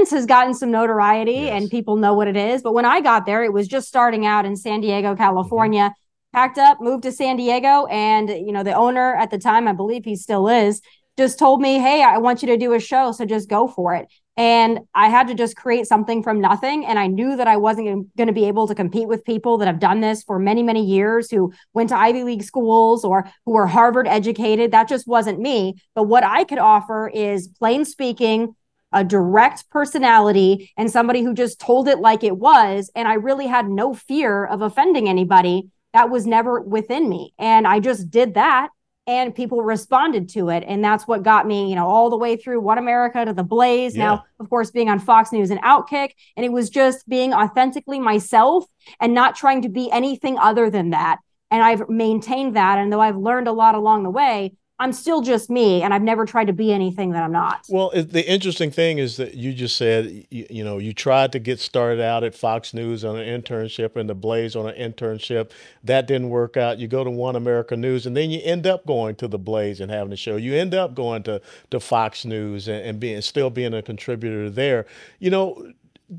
since 0.05 0.19
has 0.19 0.25
gotten 0.25 0.53
some 0.53 0.71
notoriety 0.71 1.31
yes. 1.31 1.61
and 1.61 1.69
people 1.69 1.95
know 1.95 2.13
what 2.13 2.27
it 2.27 2.37
is. 2.37 2.61
But 2.61 2.73
when 2.73 2.85
I 2.85 3.01
got 3.01 3.25
there, 3.25 3.43
it 3.43 3.53
was 3.53 3.67
just 3.67 3.87
starting 3.87 4.25
out 4.25 4.45
in 4.45 4.55
San 4.55 4.81
Diego, 4.81 5.15
California. 5.15 5.89
Mm-hmm. 5.89 6.37
Packed 6.37 6.57
up, 6.57 6.81
moved 6.81 7.03
to 7.03 7.13
San 7.13 7.37
Diego, 7.37 7.85
and 7.85 8.27
you 8.27 8.51
know 8.51 8.61
the 8.61 8.73
owner 8.73 9.15
at 9.15 9.31
the 9.31 9.37
time, 9.37 9.69
I 9.69 9.71
believe 9.71 10.03
he 10.03 10.17
still 10.17 10.49
is, 10.49 10.81
just 11.17 11.39
told 11.39 11.61
me, 11.61 11.79
"Hey, 11.79 12.03
I 12.03 12.17
want 12.17 12.41
you 12.41 12.49
to 12.49 12.57
do 12.57 12.73
a 12.73 12.79
show, 12.79 13.13
so 13.13 13.23
just 13.23 13.47
go 13.47 13.69
for 13.69 13.95
it." 13.95 14.07
And 14.35 14.81
I 14.93 15.07
had 15.07 15.29
to 15.29 15.33
just 15.33 15.55
create 15.55 15.87
something 15.87 16.21
from 16.21 16.41
nothing. 16.41 16.85
And 16.85 16.99
I 16.99 17.07
knew 17.07 17.37
that 17.37 17.47
I 17.47 17.55
wasn't 17.55 18.13
going 18.17 18.27
to 18.27 18.33
be 18.33 18.49
able 18.49 18.67
to 18.67 18.75
compete 18.75 19.07
with 19.07 19.23
people 19.23 19.57
that 19.59 19.67
have 19.67 19.79
done 19.79 20.01
this 20.01 20.23
for 20.23 20.37
many, 20.37 20.61
many 20.61 20.83
years 20.83 21.31
who 21.31 21.53
went 21.73 21.87
to 21.89 21.97
Ivy 21.97 22.25
League 22.25 22.43
schools 22.43 23.05
or 23.05 23.31
who 23.45 23.53
were 23.53 23.65
Harvard 23.67 24.09
educated. 24.09 24.71
That 24.71 24.89
just 24.89 25.07
wasn't 25.07 25.39
me. 25.39 25.75
But 25.93 26.03
what 26.03 26.25
I 26.25 26.43
could 26.43 26.59
offer 26.59 27.07
is 27.07 27.47
plain 27.47 27.85
speaking, 27.85 28.55
a 28.91 29.03
direct 29.03 29.69
personality 29.69 30.71
and 30.77 30.89
somebody 30.89 31.21
who 31.21 31.33
just 31.33 31.59
told 31.59 31.87
it 31.87 31.99
like 31.99 32.23
it 32.23 32.37
was. 32.37 32.89
And 32.95 33.07
I 33.07 33.15
really 33.15 33.47
had 33.47 33.67
no 33.69 33.93
fear 33.93 34.45
of 34.45 34.61
offending 34.61 35.09
anybody. 35.09 35.69
That 35.93 36.09
was 36.09 36.25
never 36.25 36.61
within 36.61 37.09
me. 37.09 37.33
And 37.37 37.67
I 37.67 37.79
just 37.79 38.09
did 38.09 38.35
that 38.35 38.69
and 39.07 39.35
people 39.35 39.61
responded 39.61 40.29
to 40.29 40.49
it. 40.49 40.63
And 40.67 40.83
that's 40.83 41.07
what 41.07 41.23
got 41.23 41.45
me, 41.45 41.69
you 41.69 41.75
know, 41.75 41.87
all 41.87 42.09
the 42.09 42.17
way 42.17 42.37
through 42.37 42.59
One 42.61 42.77
America 42.77 43.23
to 43.23 43.33
The 43.33 43.43
Blaze. 43.43 43.95
Yeah. 43.95 44.03
Now, 44.03 44.23
of 44.39 44.49
course, 44.49 44.71
being 44.71 44.89
on 44.89 44.99
Fox 44.99 45.31
News 45.31 45.51
and 45.51 45.61
Outkick. 45.61 46.11
And 46.35 46.45
it 46.45 46.51
was 46.51 46.69
just 46.69 47.07
being 47.07 47.33
authentically 47.33 47.99
myself 47.99 48.65
and 48.99 49.13
not 49.13 49.35
trying 49.35 49.61
to 49.61 49.69
be 49.69 49.91
anything 49.91 50.39
other 50.39 50.69
than 50.69 50.89
that. 50.89 51.19
And 51.51 51.63
I've 51.63 51.87
maintained 51.87 52.55
that. 52.55 52.79
And 52.79 52.91
though 52.91 53.01
I've 53.01 53.17
learned 53.17 53.47
a 53.47 53.53
lot 53.53 53.75
along 53.75 54.03
the 54.03 54.09
way, 54.09 54.53
I'm 54.77 54.91
still 54.91 55.21
just 55.21 55.49
me, 55.49 55.81
and 55.83 55.93
I've 55.93 56.01
never 56.01 56.25
tried 56.25 56.47
to 56.47 56.53
be 56.53 56.73
anything 56.73 57.11
that 57.11 57.23
I'm 57.23 57.31
not. 57.31 57.65
Well, 57.69 57.91
the 57.95 58.29
interesting 58.29 58.71
thing 58.71 58.97
is 58.97 59.15
that 59.15 59.33
you 59.33 59.53
just 59.53 59.77
said, 59.77 60.25
you, 60.29 60.45
you, 60.49 60.63
know, 60.65 60.79
you 60.79 60.93
tried 60.93 61.31
to 61.31 61.39
get 61.39 61.61
started 61.61 62.01
out 62.01 62.25
at 62.25 62.35
Fox 62.35 62.73
News 62.73 63.05
on 63.05 63.15
an 63.15 63.25
internship 63.25 63.95
and 63.95 64.09
the 64.09 64.15
Blaze 64.15 64.53
on 64.53 64.67
an 64.67 64.75
internship. 64.75 65.51
That 65.81 66.07
didn't 66.07 66.29
work 66.29 66.57
out. 66.57 66.77
You 66.77 66.89
go 66.89 67.05
to 67.05 67.09
One 67.09 67.37
America 67.37 67.77
News, 67.77 68.05
and 68.05 68.17
then 68.17 68.29
you 68.29 68.41
end 68.43 68.67
up 68.67 68.85
going 68.85 69.15
to 69.15 69.29
the 69.29 69.39
Blaze 69.39 69.79
and 69.79 69.89
having 69.89 70.11
a 70.11 70.17
show. 70.17 70.35
You 70.35 70.55
end 70.55 70.73
up 70.73 70.93
going 70.93 71.23
to, 71.23 71.41
to 71.71 71.79
Fox 71.79 72.25
News 72.25 72.67
and, 72.67 72.85
and 72.85 72.99
being 72.99 73.21
still 73.21 73.49
being 73.49 73.73
a 73.73 73.81
contributor 73.81 74.49
there. 74.49 74.85
You 75.19 75.29
know, 75.29 75.71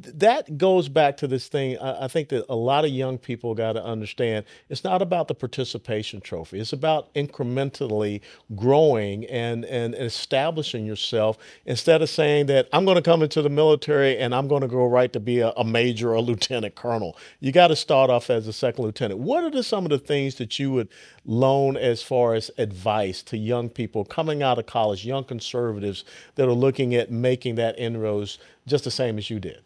that 0.03 0.59
goes 0.59 0.88
back 0.88 1.17
to 1.19 1.26
this 1.26 1.49
thing. 1.49 1.79
I, 1.79 2.05
I 2.05 2.09
think 2.09 2.29
that 2.31 2.45
a 2.49 2.57
lot 2.57 2.85
of 2.85 2.91
young 2.91 3.19
people 3.19 3.55
got 3.55 3.73
to 3.73 3.85
understand 3.85 4.45
it's 4.69 4.85
not 4.85 5.03
about 5.03 5.29
the 5.29 5.35
participation 5.35 6.21
trophy. 6.21 6.61
It's 6.61 6.73
about 6.73 7.12
incrementally 7.15 8.21
growing 8.55 9.25
and, 9.26 9.65
and 9.65 9.95
establishing 9.95 10.87
yourself 10.87 11.38
instead 11.65 12.03
of 12.03 12.09
saying 12.09 12.47
that 12.47 12.69
I'm 12.73 12.85
going 12.85 12.97
to 12.97 13.03
come 13.03 13.23
into 13.23 13.43
the 13.43 13.49
military 13.49 14.19
and 14.19 14.35
I'm 14.35 14.49
going 14.49 14.62
to 14.62 14.69
go 14.69 14.87
right 14.87 15.12
to 15.12 15.21
be 15.21 15.41
a, 15.41 15.50
a 15.50 15.65
major 15.65 16.11
or 16.11 16.15
a 16.15 16.21
lieutenant 16.21 16.75
colonel. 16.75 17.17
You 17.41 17.53
got 17.53 17.69
to 17.69 17.76
start 17.76 18.11
off 18.11 18.31
as 18.31 18.47
a 18.47 18.53
second 18.53 18.85
lieutenant. 18.85 19.21
What 19.21 19.45
are 19.45 19.50
the, 19.50 19.62
some 19.62 19.85
of 19.85 19.91
the 19.91 19.99
things 19.99 20.37
that 20.37 20.59
you 20.59 20.73
would 20.73 20.88
loan 21.25 21.76
as 21.76 22.03
far 22.03 22.35
as 22.35 22.50
advice 22.59 23.23
to 23.25 23.37
young 23.37 23.69
people 23.69 24.05
coming 24.05 24.43
out 24.43 24.59
of 24.59 24.67
college, 24.67 25.05
young 25.05 25.25
conservatives 25.25 26.05
that 26.37 26.49
are 26.49 26.53
looking 26.53 26.95
at 26.95 27.11
making 27.11 27.57
that 27.57 27.79
inroads 27.79 28.38
just 28.67 28.85
the 28.85 28.91
same 28.91 29.19
as 29.19 29.31
you 29.31 29.41
did? 29.41 29.62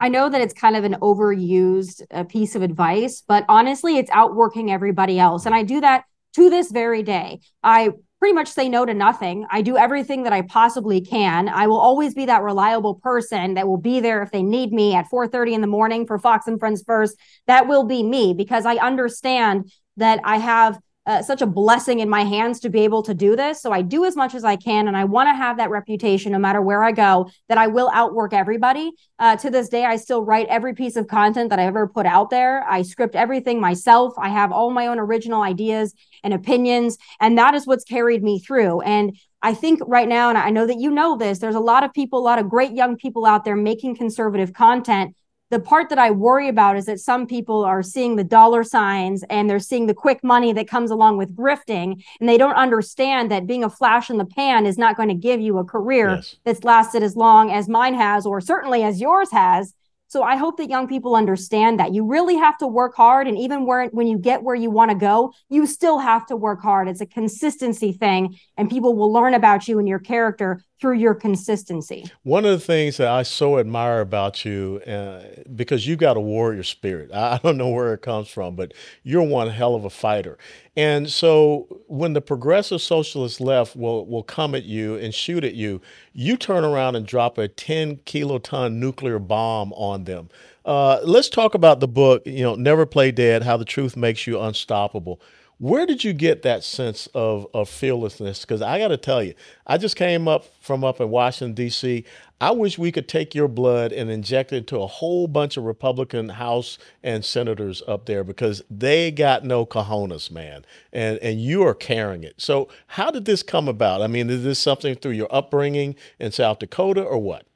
I 0.00 0.08
know 0.08 0.28
that 0.28 0.40
it's 0.40 0.54
kind 0.54 0.76
of 0.76 0.84
an 0.84 0.94
overused 0.94 2.02
uh, 2.10 2.24
piece 2.24 2.54
of 2.54 2.62
advice, 2.62 3.22
but 3.26 3.44
honestly, 3.48 3.96
it's 3.96 4.10
outworking 4.10 4.70
everybody 4.70 5.18
else. 5.18 5.46
And 5.46 5.54
I 5.54 5.62
do 5.62 5.80
that 5.80 6.04
to 6.34 6.50
this 6.50 6.70
very 6.70 7.02
day. 7.02 7.40
I 7.62 7.90
pretty 8.18 8.34
much 8.34 8.48
say 8.48 8.68
no 8.68 8.86
to 8.86 8.94
nothing. 8.94 9.46
I 9.50 9.62
do 9.62 9.76
everything 9.76 10.22
that 10.24 10.32
I 10.32 10.42
possibly 10.42 11.00
can. 11.00 11.48
I 11.48 11.66
will 11.66 11.78
always 11.78 12.14
be 12.14 12.26
that 12.26 12.42
reliable 12.42 12.94
person 12.96 13.54
that 13.54 13.68
will 13.68 13.76
be 13.76 14.00
there 14.00 14.22
if 14.22 14.30
they 14.30 14.42
need 14.42 14.72
me 14.72 14.94
at 14.94 15.08
4:30 15.10 15.54
in 15.54 15.60
the 15.60 15.66
morning 15.66 16.06
for 16.06 16.18
Fox 16.18 16.46
and 16.46 16.58
Friends 16.58 16.82
first. 16.86 17.16
That 17.46 17.68
will 17.68 17.84
be 17.84 18.02
me 18.02 18.34
because 18.34 18.66
I 18.66 18.76
understand 18.76 19.70
that 19.96 20.20
I 20.24 20.38
have 20.38 20.78
uh, 21.06 21.22
such 21.22 21.42
a 21.42 21.46
blessing 21.46 22.00
in 22.00 22.08
my 22.08 22.22
hands 22.22 22.60
to 22.60 22.70
be 22.70 22.80
able 22.80 23.02
to 23.02 23.14
do 23.14 23.36
this. 23.36 23.60
So 23.60 23.72
I 23.72 23.82
do 23.82 24.04
as 24.04 24.16
much 24.16 24.34
as 24.34 24.44
I 24.44 24.56
can, 24.56 24.88
and 24.88 24.96
I 24.96 25.04
want 25.04 25.28
to 25.28 25.34
have 25.34 25.58
that 25.58 25.70
reputation 25.70 26.32
no 26.32 26.38
matter 26.38 26.62
where 26.62 26.82
I 26.82 26.92
go 26.92 27.30
that 27.48 27.58
I 27.58 27.66
will 27.66 27.90
outwork 27.92 28.32
everybody. 28.32 28.92
Uh, 29.18 29.36
to 29.36 29.50
this 29.50 29.68
day, 29.68 29.84
I 29.84 29.96
still 29.96 30.24
write 30.24 30.46
every 30.48 30.74
piece 30.74 30.96
of 30.96 31.06
content 31.06 31.50
that 31.50 31.58
I 31.58 31.66
ever 31.66 31.86
put 31.86 32.06
out 32.06 32.30
there. 32.30 32.64
I 32.68 32.82
script 32.82 33.14
everything 33.14 33.60
myself. 33.60 34.14
I 34.18 34.30
have 34.30 34.52
all 34.52 34.70
my 34.70 34.86
own 34.86 34.98
original 34.98 35.42
ideas 35.42 35.94
and 36.22 36.32
opinions, 36.32 36.98
and 37.20 37.36
that 37.38 37.54
is 37.54 37.66
what's 37.66 37.84
carried 37.84 38.22
me 38.22 38.38
through. 38.38 38.80
And 38.80 39.16
I 39.42 39.52
think 39.52 39.80
right 39.86 40.08
now, 40.08 40.30
and 40.30 40.38
I 40.38 40.48
know 40.48 40.66
that 40.66 40.80
you 40.80 40.90
know 40.90 41.18
this, 41.18 41.38
there's 41.38 41.54
a 41.54 41.60
lot 41.60 41.84
of 41.84 41.92
people, 41.92 42.18
a 42.18 42.24
lot 42.24 42.38
of 42.38 42.48
great 42.48 42.72
young 42.72 42.96
people 42.96 43.26
out 43.26 43.44
there 43.44 43.56
making 43.56 43.96
conservative 43.96 44.54
content 44.54 45.14
the 45.54 45.60
part 45.60 45.88
that 45.88 46.00
I 46.00 46.10
worry 46.10 46.48
about 46.48 46.76
is 46.76 46.86
that 46.86 46.98
some 46.98 47.28
people 47.28 47.64
are 47.64 47.80
seeing 47.80 48.16
the 48.16 48.24
dollar 48.24 48.64
signs 48.64 49.22
and 49.30 49.48
they're 49.48 49.60
seeing 49.60 49.86
the 49.86 49.94
quick 49.94 50.24
money 50.24 50.52
that 50.52 50.66
comes 50.66 50.90
along 50.90 51.16
with 51.16 51.36
grifting, 51.36 52.02
and 52.18 52.28
they 52.28 52.36
don't 52.36 52.56
understand 52.56 53.30
that 53.30 53.46
being 53.46 53.62
a 53.62 53.70
flash 53.70 54.10
in 54.10 54.18
the 54.18 54.24
pan 54.24 54.66
is 54.66 54.76
not 54.76 54.96
going 54.96 55.10
to 55.10 55.14
give 55.14 55.40
you 55.40 55.58
a 55.58 55.64
career 55.64 56.16
yes. 56.16 56.34
that's 56.44 56.64
lasted 56.64 57.04
as 57.04 57.14
long 57.14 57.52
as 57.52 57.68
mine 57.68 57.94
has, 57.94 58.26
or 58.26 58.40
certainly 58.40 58.82
as 58.82 59.00
yours 59.00 59.30
has. 59.30 59.74
So 60.08 60.24
I 60.24 60.36
hope 60.36 60.56
that 60.56 60.68
young 60.68 60.88
people 60.88 61.14
understand 61.14 61.78
that 61.78 61.94
you 61.94 62.04
really 62.04 62.34
have 62.34 62.58
to 62.58 62.66
work 62.66 62.96
hard. 62.96 63.28
And 63.28 63.38
even 63.38 63.64
where, 63.64 63.86
when 63.86 64.08
you 64.08 64.18
get 64.18 64.42
where 64.42 64.54
you 64.56 64.70
want 64.70 64.90
to 64.90 64.96
go, 64.96 65.32
you 65.48 65.66
still 65.66 65.98
have 65.98 66.26
to 66.26 66.36
work 66.36 66.60
hard. 66.60 66.88
It's 66.88 67.00
a 67.00 67.06
consistency 67.06 67.92
thing, 67.92 68.36
and 68.56 68.68
people 68.68 68.96
will 68.96 69.12
learn 69.12 69.34
about 69.34 69.68
you 69.68 69.78
and 69.78 69.88
your 69.88 70.00
character 70.00 70.62
through 70.84 70.98
your 70.98 71.14
consistency. 71.14 72.04
One 72.24 72.44
of 72.44 72.50
the 72.50 72.60
things 72.60 72.98
that 72.98 73.08
I 73.08 73.22
so 73.22 73.58
admire 73.58 74.02
about 74.02 74.44
you, 74.44 74.82
uh, 74.86 75.22
because 75.56 75.86
you 75.86 75.96
got 75.96 76.18
a 76.18 76.20
warrior 76.20 76.62
spirit. 76.62 77.10
I 77.14 77.40
don't 77.42 77.56
know 77.56 77.70
where 77.70 77.94
it 77.94 78.02
comes 78.02 78.28
from, 78.28 78.54
but 78.54 78.74
you're 79.02 79.22
one 79.22 79.48
hell 79.48 79.74
of 79.74 79.86
a 79.86 79.88
fighter. 79.88 80.36
And 80.76 81.08
so 81.08 81.80
when 81.86 82.12
the 82.12 82.20
progressive 82.20 82.82
socialist 82.82 83.40
left 83.40 83.74
will, 83.74 84.04
will 84.04 84.22
come 84.22 84.54
at 84.54 84.64
you 84.64 84.96
and 84.96 85.14
shoot 85.14 85.42
at 85.42 85.54
you, 85.54 85.80
you 86.12 86.36
turn 86.36 86.64
around 86.64 86.96
and 86.96 87.06
drop 87.06 87.38
a 87.38 87.48
10 87.48 87.96
kiloton 88.04 88.74
nuclear 88.74 89.18
bomb 89.18 89.72
on 89.72 90.04
them. 90.04 90.28
Uh, 90.66 91.00
let's 91.02 91.30
talk 91.30 91.54
about 91.54 91.80
the 91.80 91.88
book, 91.88 92.20
you 92.26 92.42
know, 92.42 92.56
Never 92.56 92.84
Play 92.84 93.10
Dead 93.10 93.42
How 93.42 93.56
the 93.56 93.64
Truth 93.64 93.96
Makes 93.96 94.26
You 94.26 94.38
Unstoppable. 94.38 95.18
Where 95.58 95.86
did 95.86 96.02
you 96.02 96.12
get 96.12 96.42
that 96.42 96.64
sense 96.64 97.06
of, 97.14 97.46
of 97.54 97.68
fearlessness? 97.68 98.40
Because 98.40 98.60
I 98.60 98.78
got 98.78 98.88
to 98.88 98.96
tell 98.96 99.22
you, 99.22 99.34
I 99.66 99.78
just 99.78 99.96
came 99.96 100.26
up 100.26 100.46
from 100.60 100.82
up 100.82 101.00
in 101.00 101.10
Washington, 101.10 101.54
D.C. 101.54 102.04
I 102.40 102.50
wish 102.50 102.76
we 102.76 102.90
could 102.90 103.08
take 103.08 103.34
your 103.34 103.46
blood 103.46 103.92
and 103.92 104.10
inject 104.10 104.52
it 104.52 104.58
into 104.58 104.80
a 104.80 104.86
whole 104.86 105.28
bunch 105.28 105.56
of 105.56 105.64
Republican 105.64 106.30
House 106.30 106.76
and 107.02 107.24
senators 107.24 107.82
up 107.86 108.06
there 108.06 108.24
because 108.24 108.62
they 108.68 109.12
got 109.12 109.44
no 109.44 109.64
cojones, 109.64 110.30
man. 110.30 110.64
And, 110.92 111.18
and 111.18 111.40
you 111.40 111.62
are 111.62 111.74
carrying 111.74 112.24
it. 112.24 112.34
So, 112.38 112.68
how 112.88 113.10
did 113.10 113.24
this 113.24 113.42
come 113.42 113.68
about? 113.68 114.02
I 114.02 114.08
mean, 114.08 114.28
is 114.30 114.42
this 114.42 114.58
something 114.58 114.96
through 114.96 115.12
your 115.12 115.28
upbringing 115.30 115.94
in 116.18 116.32
South 116.32 116.58
Dakota 116.58 117.02
or 117.02 117.18
what? 117.18 117.46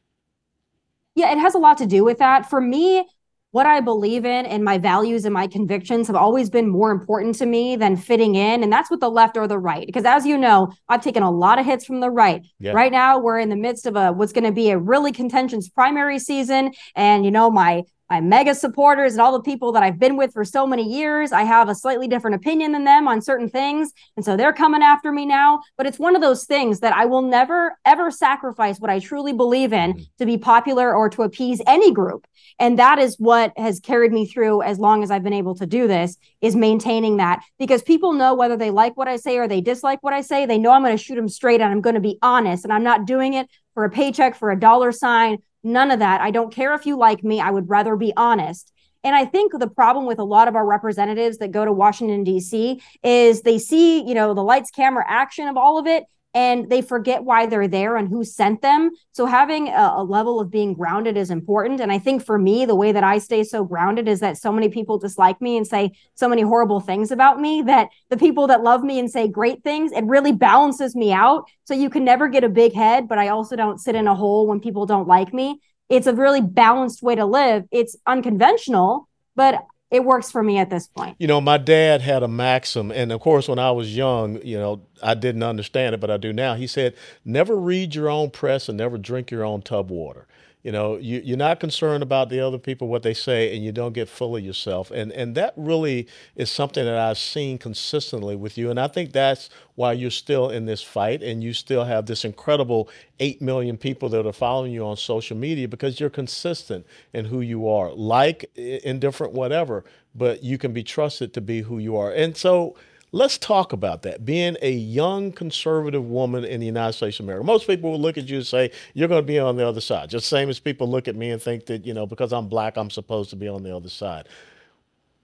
Yeah, 1.17 1.33
it 1.33 1.39
has 1.39 1.57
a 1.57 1.59
lot 1.59 1.79
to 1.79 1.87
do 1.87 2.05
with 2.05 2.19
that. 2.19 2.49
For 2.49 2.61
me, 2.61 3.05
what 3.51 3.67
I 3.67 3.81
believe 3.81 4.25
in 4.25 4.47
and 4.47 4.63
my 4.63 4.77
values 4.79 5.25
and 5.25 5.33
my 5.33 5.47
convictions 5.47 6.07
have 6.07 6.17
always 6.17 6.51
been 6.51 6.69
more 6.69 6.91
important 6.91 7.35
to 7.37 7.47
me 7.47 7.77
than 7.77 7.97
fitting 7.97 8.35
in. 8.35 8.63
And 8.63 8.73
that's 8.73 8.91
with 8.91 9.01
the 9.01 9.11
left 9.11 9.37
or 9.37 9.47
the 9.47 9.59
right. 9.59 9.87
Because 9.87 10.05
as 10.05 10.27
you 10.27 10.37
know, 10.37 10.71
I've 10.89 11.03
taken 11.03 11.23
a 11.23 11.31
lot 11.31 11.59
of 11.59 11.65
hits 11.65 11.85
from 11.87 12.01
the 12.01 12.11
right. 12.11 12.47
Yeah. 12.59 12.73
Right 12.73 12.93
now, 12.93 13.19
we're 13.19 13.39
in 13.39 13.49
the 13.49 13.57
midst 13.57 13.87
of 13.87 13.97
a 13.97 14.13
what's 14.13 14.33
going 14.33 14.45
to 14.45 14.53
be 14.53 14.71
a 14.71 14.79
really 14.79 15.13
contentious 15.13 15.69
primary 15.69 16.19
season. 16.19 16.73
And, 16.95 17.25
you 17.25 17.31
know, 17.31 17.51
my 17.51 17.85
my 18.11 18.21
MAGA 18.21 18.55
supporters 18.55 19.13
and 19.13 19.21
all 19.21 19.33
the 19.33 19.43
people 19.43 19.73
that 19.73 19.83
I've 19.83 19.99
been 19.99 20.17
with 20.17 20.33
for 20.33 20.45
so 20.45 20.67
many 20.67 20.83
years. 20.83 21.31
I 21.33 21.43
have 21.43 21.69
a 21.69 21.75
slightly 21.75 22.09
different 22.09 22.37
opinion 22.37 22.73
than 22.73 22.85
them 22.85 23.07
on 23.07 23.21
certain 23.21 23.49
things. 23.49 23.93
And 24.17 24.25
so 24.25 24.37
they're 24.37 24.53
coming 24.53 24.83
after 24.83 25.13
me 25.13 25.27
now. 25.27 25.61
But 25.77 25.87
it's 25.87 25.99
one 25.99 26.17
of 26.17 26.23
those 26.23 26.45
things 26.45 26.81
that 26.81 26.95
I 26.95 27.05
will 27.05 27.23
never, 27.23 27.77
ever 27.85 28.11
sacrifice 28.11 28.79
what 28.79 28.91
I 28.91 28.99
truly 28.99 29.33
believe 29.33 29.73
in 29.73 29.93
mm-hmm. 29.93 30.03
to 30.19 30.27
be 30.27 30.39
popular 30.39 30.95
or 30.95 31.09
to 31.11 31.23
appease 31.23 31.61
any 31.67 31.93
group. 31.93 32.27
And 32.59 32.79
that 32.79 32.99
is 32.99 33.17
what 33.19 33.53
has 33.57 33.79
carried 33.79 34.13
me 34.13 34.27
through 34.27 34.63
as 34.63 34.79
long 34.79 35.03
as 35.03 35.11
I've 35.11 35.23
been 35.23 35.33
able 35.33 35.55
to 35.57 35.67
do 35.67 35.87
this 35.87 36.17
is 36.41 36.57
maintaining 36.57 37.19
that 37.19 37.43
because 37.59 37.83
people 37.83 38.15
know 38.15 38.35
whether 38.35 38.57
they 38.57 38.71
like 38.71 38.97
what 38.97 39.09
I 39.09 39.17
say 39.17 39.37
or 39.37 39.47
they 39.47 39.61
dislike 39.61 40.03
what 40.03 40.15
I 40.15 40.23
say. 40.23 40.47
They 40.47 40.59
know 40.59 40.73
I'm 40.73 40.83
going 40.83 40.97
to 40.97 41.03
shoot 41.03 41.17
them 41.17 41.29
straight 41.29 41.61
and 41.61 41.71
I'm 41.71 41.81
going 41.81 41.95
to 41.95 42.01
be 42.01 42.19
honest 42.23 42.65
and 42.65 42.73
I'm 42.73 42.83
not 42.83 43.07
doing 43.07 43.35
it 43.35 43.49
for 43.75 43.85
a 43.85 43.91
paycheck, 43.91 44.35
for 44.35 44.51
a 44.51 44.59
dollar 44.59 44.91
sign 44.91 45.39
None 45.69 45.91
of 45.91 45.99
that. 45.99 46.23
I 46.23 46.31
don't 46.31 46.53
care 46.53 46.75
if 46.75 46.87
you 46.87 46.97
like 46.97 47.23
me. 47.23 47.41
I 47.41 47.51
would 47.51 47.69
rather 47.69 47.95
be 47.95 48.13
honest. 48.17 48.73
And 49.05 49.15
I 49.15 49.27
think 49.27 49.53
the 49.53 49.69
problem 49.69 50.07
with 50.07 50.19
a 50.19 50.25
lot 50.25 50.49
of 50.49 50.57
our 50.57 50.67
representatives 50.67 51.39
that 51.39 51.53
go 51.53 51.65
to 51.65 51.73
Washington, 51.73 52.25
D.C. 52.25 52.83
is 53.05 53.43
they 53.43 53.59
see, 53.59 54.03
you 54.03 54.15
know, 54.15 54.35
the 54.35 54.43
lights, 54.43 54.71
camera, 54.71 55.05
action 55.07 55.47
of 55.47 55.57
all 55.57 55.79
of 55.79 55.87
it 55.87 56.05
and 56.35 56.69
they 56.69 56.83
forget 56.83 57.25
why 57.25 57.47
they're 57.47 57.69
there 57.69 57.97
and 57.97 58.09
who 58.09 58.23
sent 58.23 58.61
them. 58.61 58.91
So 59.13 59.25
having 59.25 59.69
a, 59.69 59.95
a, 59.97 60.05
level 60.05 60.41
of 60.41 60.51
being 60.51 60.75
grounded 60.75 61.17
is 61.17 61.31
important. 61.31 61.81
And 61.81 61.91
I 61.91 61.99
think 61.99 62.25
for 62.25 62.39
me, 62.39 62.67
the 62.67 62.75
way 62.75 62.93
that 62.93 63.03
I 63.03 63.19
stay 63.19 63.43
so 63.45 63.65
grounded 63.65 64.09
is 64.09 64.21
that 64.21 64.37
so 64.37 64.53
many 64.53 64.69
people 64.69 64.99
dislike 64.99 65.41
me 65.41 65.57
and 65.57 65.67
say 65.67 65.93
so 66.15 66.29
many 66.29 66.43
horrible 66.43 66.81
things 66.81 67.11
about 67.11 67.41
me 67.41 67.63
that 67.67 67.89
the 68.11 68.17
people 68.17 68.47
that 68.49 68.63
love 68.63 68.83
me 68.83 68.99
and 68.99 69.11
say 69.11 69.27
great 69.27 69.65
things, 69.65 69.91
it 69.93 70.05
really 70.05 70.33
balances 70.33 70.95
me 70.95 71.13
out. 71.13 71.45
So 71.65 71.73
you 71.73 71.89
can 71.89 72.05
never 72.05 72.29
get 72.29 72.45
a 72.45 72.49
big 72.49 72.75
head, 72.75 73.09
but 73.09 73.19
I 73.19 73.29
also 73.29 73.57
don't 73.57 73.81
sit 73.81 73.95
in 73.95 74.07
a 74.07 74.15
hole 74.15 74.47
when 74.47 74.61
people 74.61 74.85
don't 74.85 75.09
like 75.09 75.33
me. 75.33 75.61
It's 75.89 76.07
a 76.07 76.15
really 76.15 76.43
balanced 76.43 77.03
way 77.03 77.15
to 77.15 77.25
live. 77.25 77.65
It's 77.71 77.97
unconventional, 78.07 79.09
but 79.35 79.65
it 79.91 80.05
works 80.05 80.31
for 80.31 80.43
me 80.43 80.59
at 80.59 80.71
this 80.71 80.87
point. 80.87 81.17
You 81.19 81.27
know, 81.27 81.41
my 81.41 81.59
dad 81.59 82.03
had 82.03 82.23
a 82.23 82.29
maxim, 82.29 82.91
and 82.93 83.11
of 83.11 83.21
course, 83.21 83.49
when 83.49 83.59
I 83.59 83.71
was 83.71 83.97
young, 83.97 84.41
you 84.45 84.59
know, 84.59 84.83
I 85.03 85.15
didn't 85.15 85.43
understand 85.43 85.95
it, 85.95 86.01
but 86.01 86.11
I 86.11 86.17
do 86.19 86.33
now. 86.33 86.55
He 86.55 86.67
said, 86.67 86.95
"Never 87.25 87.57
read 87.57 87.95
your 87.95 88.09
own 88.09 88.31
press 88.31 88.69
and 88.69 88.79
never 88.79 88.99
drink 88.99 89.31
your 89.31 89.45
own 89.45 89.63
tub 89.63 89.91
water." 89.91 90.28
You 90.63 90.73
know, 90.73 90.97
you, 90.97 91.23
you're 91.25 91.37
not 91.37 91.61
concerned 91.61 92.03
about 92.03 92.31
the 92.31 92.41
other 92.41 92.59
people, 92.59 92.89
what 92.89 93.03
they 93.03 93.15
say, 93.15 93.55
and 93.55 93.65
you 93.65 93.71
don't 93.71 93.93
get 93.93 94.09
full 94.09 94.37
of 94.37 94.45
yourself. 94.45 94.91
And 94.91 95.13
and 95.13 95.35
that 95.37 95.55
really 95.57 96.09
is 96.35 96.51
something 96.51 96.85
that 96.85 96.99
I've 96.99 97.19
seen 97.19 97.59
consistently 97.59 98.35
with 98.35 98.59
you. 98.59 98.71
And 98.71 98.79
I 98.81 98.89
think 98.89 99.13
that's 99.13 99.51
why 99.77 99.93
you're 99.93 100.11
still 100.11 100.51
in 100.51 100.67
this 100.67 100.83
fight 100.83 101.23
and 101.23 101.43
you 101.43 101.53
still 101.53 101.85
have 101.85 102.07
this 102.07 102.25
incredible 102.25 102.89
8 103.21 103.41
million 103.41 103.77
people 103.77 104.09
that 104.09 104.27
are 104.27 104.33
following 104.33 104.73
you 104.73 104.85
on 104.85 104.97
social 104.97 105.37
media 105.37 105.69
because 105.69 106.01
you're 106.01 106.11
consistent 106.11 106.85
in 107.13 107.27
who 107.27 107.41
you 107.41 107.69
are, 107.69 107.93
like, 107.93 108.51
indifferent, 108.57 109.33
whatever, 109.33 109.85
but 110.15 110.43
you 110.43 110.59
can 110.59 110.73
be 110.73 110.83
trusted 110.83 111.33
to 111.35 111.41
be 111.41 111.63
who 111.63 111.79
you 111.79 111.97
are. 111.97 112.13
And 112.13 112.37
so, 112.37 112.75
Let's 113.11 113.39
talk 113.39 113.73
about 113.73 114.03
that. 114.03 114.25
Being 114.25 114.57
a 114.61 114.71
young 114.71 115.33
conservative 115.33 116.05
woman 116.05 116.45
in 116.45 116.61
the 116.61 116.67
United 116.67 116.93
States 116.93 117.19
of 117.19 117.25
America. 117.25 117.45
Most 117.45 117.67
people 117.67 117.91
will 117.91 118.01
look 118.01 118.19
at 118.19 118.29
you 118.29 118.39
and 118.39 118.47
say, 118.47 118.71
you're 118.93 119.09
going 119.09 119.23
to 119.23 119.27
be 119.27 119.39
on 119.39 119.57
the 119.57 119.67
other 119.67 119.81
side. 119.81 120.11
Just 120.11 120.29
same 120.29 120.51
as 120.51 120.61
people 120.61 120.91
look 120.91 121.09
at 121.09 121.17
me 121.17 121.31
and 121.31 121.41
think 121.41 121.67
that, 121.67 121.87
you 121.87 121.95
know, 121.95 122.07
because 122.07 122.33
I'm 122.33 122.49
black, 122.49 122.77
I'm 122.77 122.91
supposed 122.91 123.31
to 123.31 123.37
be 123.37 123.49
on 123.49 123.63
the 123.63 123.75
other 123.75 123.89
side. 123.89 124.29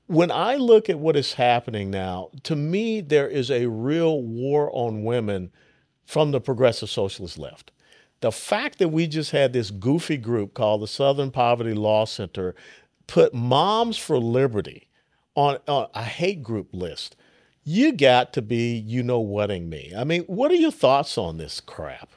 When 0.06 0.30
I 0.30 0.56
look 0.56 0.88
at 0.88 0.98
what 0.98 1.16
is 1.16 1.34
happening 1.34 1.90
now, 1.90 2.30
to 2.44 2.56
me, 2.56 3.00
there 3.00 3.28
is 3.28 3.50
a 3.50 3.66
real 3.66 4.22
war 4.22 4.70
on 4.72 5.04
women 5.04 5.50
from 6.06 6.30
the 6.30 6.40
progressive 6.40 6.90
socialist 6.90 7.38
left. 7.38 7.70
The 8.20 8.32
fact 8.32 8.78
that 8.78 8.88
we 8.88 9.06
just 9.06 9.32
had 9.32 9.52
this 9.52 9.70
goofy 9.70 10.16
group 10.16 10.54
called 10.54 10.80
the 10.80 10.88
Southern 10.88 11.30
Poverty 11.30 11.74
Law 11.74 12.06
Center 12.06 12.54
put 13.06 13.34
Moms 13.34 13.98
for 13.98 14.18
Liberty 14.18 14.88
on, 15.34 15.58
on 15.68 15.88
a 15.94 16.02
hate 16.02 16.42
group 16.42 16.68
list 16.72 17.16
you 17.64 17.92
got 17.92 18.33
to 18.35 18.42
be, 18.42 18.76
you 18.76 19.02
know, 19.02 19.21
whating 19.21 19.68
me. 19.68 19.92
I 19.97 20.04
mean, 20.04 20.23
what 20.23 20.50
are 20.50 20.56
your 20.56 20.71
thoughts 20.71 21.16
on 21.16 21.38
this 21.38 21.61
crap? 21.61 22.11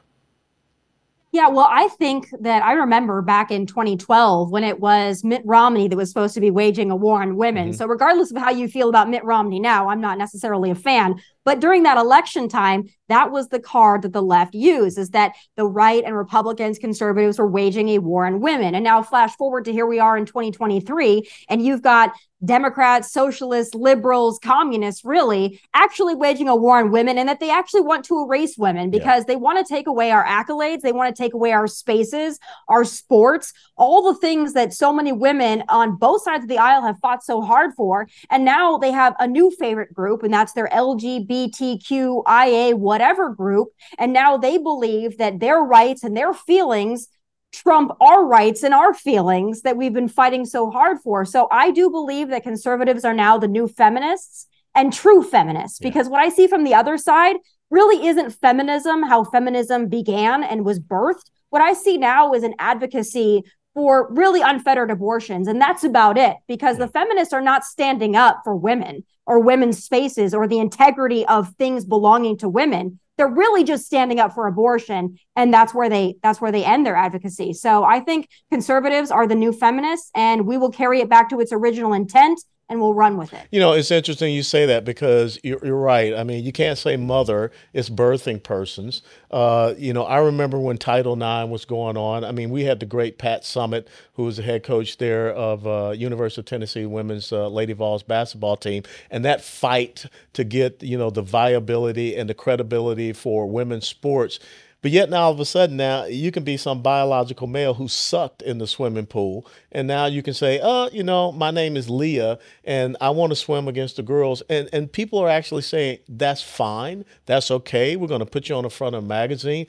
Yeah, 1.33 1.49
well, 1.49 1.67
I 1.69 1.89
think 1.89 2.29
that 2.39 2.63
I 2.63 2.71
remember 2.73 3.21
back 3.21 3.51
in 3.51 3.65
2012 3.65 4.49
when 4.49 4.63
it 4.63 4.79
was 4.79 5.23
Mitt 5.25 5.41
Romney 5.45 5.87
that 5.87 5.95
was 5.95 6.09
supposed 6.09 6.33
to 6.35 6.39
be 6.39 6.49
waging 6.49 6.89
a 6.89 6.95
war 6.95 7.21
on 7.21 7.35
women. 7.35 7.69
Mm-hmm. 7.69 7.77
So, 7.77 7.85
regardless 7.85 8.31
of 8.31 8.37
how 8.37 8.49
you 8.49 8.67
feel 8.67 8.89
about 8.89 9.09
Mitt 9.09 9.23
Romney 9.25 9.59
now, 9.59 9.89
I'm 9.89 9.99
not 9.99 10.17
necessarily 10.17 10.71
a 10.71 10.75
fan. 10.75 11.21
But 11.43 11.59
during 11.59 11.83
that 11.83 11.97
election 11.97 12.49
time, 12.49 12.89
that 13.09 13.31
was 13.31 13.49
the 13.49 13.59
card 13.59 14.01
that 14.01 14.13
the 14.13 14.21
left 14.21 14.55
used 14.55 14.97
is 14.97 15.11
that 15.11 15.35
the 15.57 15.67
right 15.67 16.03
and 16.03 16.15
Republicans, 16.15 16.79
conservatives 16.79 17.37
were 17.37 17.47
waging 17.47 17.89
a 17.89 17.99
war 17.99 18.25
on 18.25 18.39
women. 18.39 18.73
And 18.73 18.83
now, 18.83 19.03
flash 19.03 19.35
forward 19.35 19.65
to 19.65 19.71
here 19.71 19.85
we 19.85 19.99
are 19.99 20.17
in 20.17 20.25
2023, 20.25 21.29
and 21.49 21.63
you've 21.63 21.81
got 21.81 22.13
Democrats, 22.45 23.11
socialists, 23.11 23.73
liberals, 23.73 24.39
communists 24.43 25.03
really 25.03 25.59
actually 25.73 26.13
waging 26.13 26.47
a 26.47 26.55
war 26.55 26.77
on 26.77 26.91
women 26.91 27.17
and 27.17 27.27
that 27.27 27.39
they 27.39 27.49
actually 27.49 27.81
want 27.81 28.05
to 28.05 28.23
erase 28.23 28.55
women 28.57 28.91
because 28.91 29.21
yeah. 29.21 29.27
they 29.27 29.35
want 29.35 29.57
to 29.57 29.73
take 29.73 29.87
away 29.87 30.11
our 30.11 30.23
accolades. 30.23 30.81
They 30.81 30.91
want 30.91 31.15
to 31.15 31.21
take 31.21 31.33
away 31.33 31.51
our 31.51 31.65
spaces, 31.67 32.39
our 32.67 32.83
sports, 32.83 33.53
all 33.75 34.13
the 34.13 34.19
things 34.19 34.53
that 34.53 34.73
so 34.73 34.93
many 34.93 35.11
women 35.11 35.63
on 35.69 35.95
both 35.95 36.21
sides 36.23 36.43
of 36.43 36.49
the 36.49 36.59
aisle 36.59 36.83
have 36.83 36.99
fought 36.99 37.23
so 37.23 37.41
hard 37.41 37.73
for. 37.75 38.07
And 38.29 38.45
now 38.45 38.77
they 38.77 38.91
have 38.91 39.15
a 39.19 39.27
new 39.27 39.49
favorite 39.51 39.93
group, 39.93 40.23
and 40.23 40.33
that's 40.33 40.53
their 40.53 40.67
LGBTQIA, 40.67 42.75
whatever 42.75 43.29
group. 43.29 43.69
And 43.97 44.13
now 44.13 44.37
they 44.37 44.57
believe 44.57 45.17
that 45.17 45.39
their 45.39 45.59
rights 45.59 46.03
and 46.03 46.15
their 46.15 46.33
feelings 46.33 47.07
trump 47.51 47.91
our 48.01 48.25
rights 48.25 48.63
and 48.63 48.73
our 48.73 48.93
feelings 48.93 49.61
that 49.61 49.77
we've 49.77 49.93
been 49.93 50.07
fighting 50.07 50.45
so 50.45 50.69
hard 50.69 50.99
for. 50.99 51.25
So 51.25 51.47
I 51.51 51.71
do 51.71 51.89
believe 51.89 52.29
that 52.29 52.43
conservatives 52.43 53.05
are 53.05 53.13
now 53.13 53.37
the 53.37 53.47
new 53.47 53.67
feminists 53.67 54.47
and 54.75 54.93
true 54.93 55.23
feminists 55.23 55.79
yeah. 55.81 55.89
because 55.89 56.07
what 56.09 56.21
I 56.21 56.29
see 56.29 56.47
from 56.47 56.63
the 56.63 56.73
other 56.73 56.97
side 56.97 57.37
really 57.69 58.07
isn't 58.07 58.31
feminism, 58.31 59.03
how 59.03 59.23
feminism 59.23 59.87
began 59.87 60.43
and 60.43 60.65
was 60.65 60.79
birthed. 60.79 61.29
What 61.49 61.61
I 61.61 61.73
see 61.73 61.97
now 61.97 62.33
is 62.33 62.43
an 62.43 62.53
advocacy 62.59 63.43
for 63.73 64.11
really 64.11 64.41
unfettered 64.41 64.89
abortions. 64.89 65.47
And 65.47 65.61
that's 65.61 65.83
about 65.83 66.17
it 66.17 66.35
because 66.47 66.77
the 66.77 66.87
feminists 66.87 67.33
are 67.33 67.41
not 67.41 67.63
standing 67.63 68.15
up 68.15 68.41
for 68.43 68.55
women 68.55 69.03
or 69.25 69.39
women's 69.39 69.83
spaces 69.83 70.33
or 70.33 70.47
the 70.47 70.59
integrity 70.59 71.25
of 71.27 71.53
things 71.55 71.85
belonging 71.85 72.37
to 72.39 72.49
women 72.49 72.99
they're 73.17 73.27
really 73.27 73.63
just 73.63 73.85
standing 73.85 74.19
up 74.19 74.33
for 74.33 74.47
abortion 74.47 75.17
and 75.35 75.53
that's 75.53 75.73
where 75.73 75.89
they 75.89 76.15
that's 76.23 76.39
where 76.39 76.51
they 76.51 76.63
end 76.63 76.85
their 76.85 76.95
advocacy. 76.95 77.53
So 77.53 77.83
i 77.83 77.99
think 77.99 78.29
conservatives 78.51 79.11
are 79.11 79.27
the 79.27 79.35
new 79.35 79.51
feminists 79.51 80.11
and 80.15 80.45
we 80.45 80.57
will 80.57 80.71
carry 80.71 81.01
it 81.01 81.09
back 81.09 81.29
to 81.29 81.39
its 81.39 81.51
original 81.51 81.93
intent 81.93 82.39
and 82.69 82.81
we'll 82.81 82.93
run 82.93 83.17
with 83.17 83.33
it. 83.33 83.47
You 83.49 83.59
know, 83.59 83.71
it's 83.71 83.91
interesting 83.91 84.33
you 84.33 84.43
say 84.43 84.65
that 84.65 84.83
because 84.83 85.39
you're, 85.43 85.65
you're 85.65 85.77
right. 85.77 86.13
I 86.13 86.23
mean, 86.23 86.43
you 86.43 86.51
can't 86.51 86.77
say 86.77 86.97
mother, 86.97 87.51
it's 87.73 87.89
birthing 87.89 88.43
persons. 88.43 89.01
Uh, 89.31 89.73
you 89.77 89.93
know, 89.93 90.03
I 90.03 90.17
remember 90.17 90.59
when 90.59 90.77
Title 90.77 91.13
IX 91.13 91.49
was 91.49 91.63
going 91.63 91.95
on. 91.95 92.25
I 92.25 92.31
mean, 92.31 92.49
we 92.49 92.65
had 92.65 92.79
the 92.79 92.85
great 92.85 93.17
Pat 93.17 93.43
Summitt, 93.43 93.87
who 94.13 94.23
was 94.23 94.37
the 94.37 94.43
head 94.43 94.63
coach 94.63 94.97
there 94.97 95.31
of 95.31 95.65
uh, 95.65 95.91
University 95.91 96.41
of 96.41 96.45
Tennessee 96.45 96.85
women's 96.85 97.31
uh, 97.31 97.47
Lady 97.47 97.73
Vols 97.73 98.03
basketball 98.03 98.57
team. 98.57 98.83
And 99.09 99.23
that 99.23 99.41
fight 99.41 100.05
to 100.33 100.43
get, 100.43 100.83
you 100.83 100.97
know, 100.97 101.09
the 101.09 101.21
viability 101.21 102.17
and 102.17 102.29
the 102.29 102.33
credibility 102.33 103.13
for 103.13 103.49
women's 103.49 103.87
sports– 103.87 104.39
but 104.81 104.91
yet 104.91 105.09
now 105.09 105.23
all 105.23 105.31
of 105.31 105.39
a 105.39 105.45
sudden 105.45 105.77
now 105.77 106.05
you 106.05 106.31
can 106.31 106.43
be 106.43 106.57
some 106.57 106.81
biological 106.81 107.47
male 107.47 107.73
who 107.73 107.87
sucked 107.87 108.41
in 108.41 108.57
the 108.57 108.67
swimming 108.67 109.05
pool, 109.05 109.45
and 109.71 109.87
now 109.87 110.05
you 110.05 110.21
can 110.23 110.33
say, 110.33 110.59
"Oh, 110.61 110.89
you 110.91 111.03
know, 111.03 111.31
my 111.31 111.51
name 111.51 111.75
is 111.77 111.89
Leah, 111.89 112.39
and 112.63 112.97
I 113.01 113.09
want 113.09 113.31
to 113.31 113.35
swim 113.35 113.67
against 113.67 113.95
the 113.95 114.03
girls," 114.03 114.41
and 114.49 114.69
and 114.71 114.91
people 114.91 115.19
are 115.19 115.29
actually 115.29 115.63
saying 115.63 115.99
that's 116.07 116.41
fine, 116.41 117.05
that's 117.25 117.51
okay. 117.51 117.95
We're 117.95 118.07
going 118.07 118.19
to 118.19 118.25
put 118.25 118.49
you 118.49 118.55
on 118.55 118.63
the 118.63 118.69
front 118.69 118.95
of 118.95 119.03
a 119.03 119.07
magazine. 119.07 119.67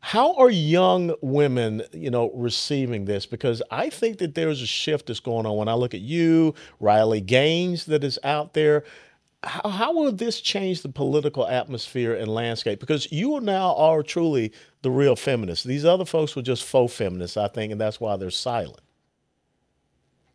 How 0.00 0.34
are 0.34 0.48
young 0.48 1.14
women, 1.22 1.82
you 1.92 2.10
know, 2.10 2.30
receiving 2.32 3.04
this? 3.04 3.26
Because 3.26 3.60
I 3.70 3.90
think 3.90 4.18
that 4.18 4.34
there's 4.36 4.62
a 4.62 4.66
shift 4.66 5.06
that's 5.06 5.18
going 5.18 5.44
on. 5.44 5.56
When 5.56 5.68
I 5.68 5.74
look 5.74 5.92
at 5.92 6.00
you, 6.00 6.54
Riley 6.78 7.20
Gaines, 7.20 7.86
that 7.86 8.04
is 8.04 8.18
out 8.22 8.54
there 8.54 8.84
how, 9.44 9.68
how 9.68 9.92
will 9.92 10.12
this 10.12 10.40
change 10.40 10.82
the 10.82 10.88
political 10.88 11.46
atmosphere 11.46 12.14
and 12.14 12.28
landscape? 12.28 12.80
Because 12.80 13.10
you 13.12 13.40
now 13.40 13.74
are 13.76 14.02
truly 14.02 14.52
the 14.82 14.90
real 14.90 15.16
feminists. 15.16 15.64
These 15.64 15.84
other 15.84 16.04
folks 16.04 16.34
were 16.34 16.42
just 16.42 16.64
faux 16.64 16.94
feminists, 16.94 17.36
I 17.36 17.48
think, 17.48 17.72
and 17.72 17.80
that's 17.80 18.00
why 18.00 18.16
they're 18.16 18.30
silent. 18.30 18.80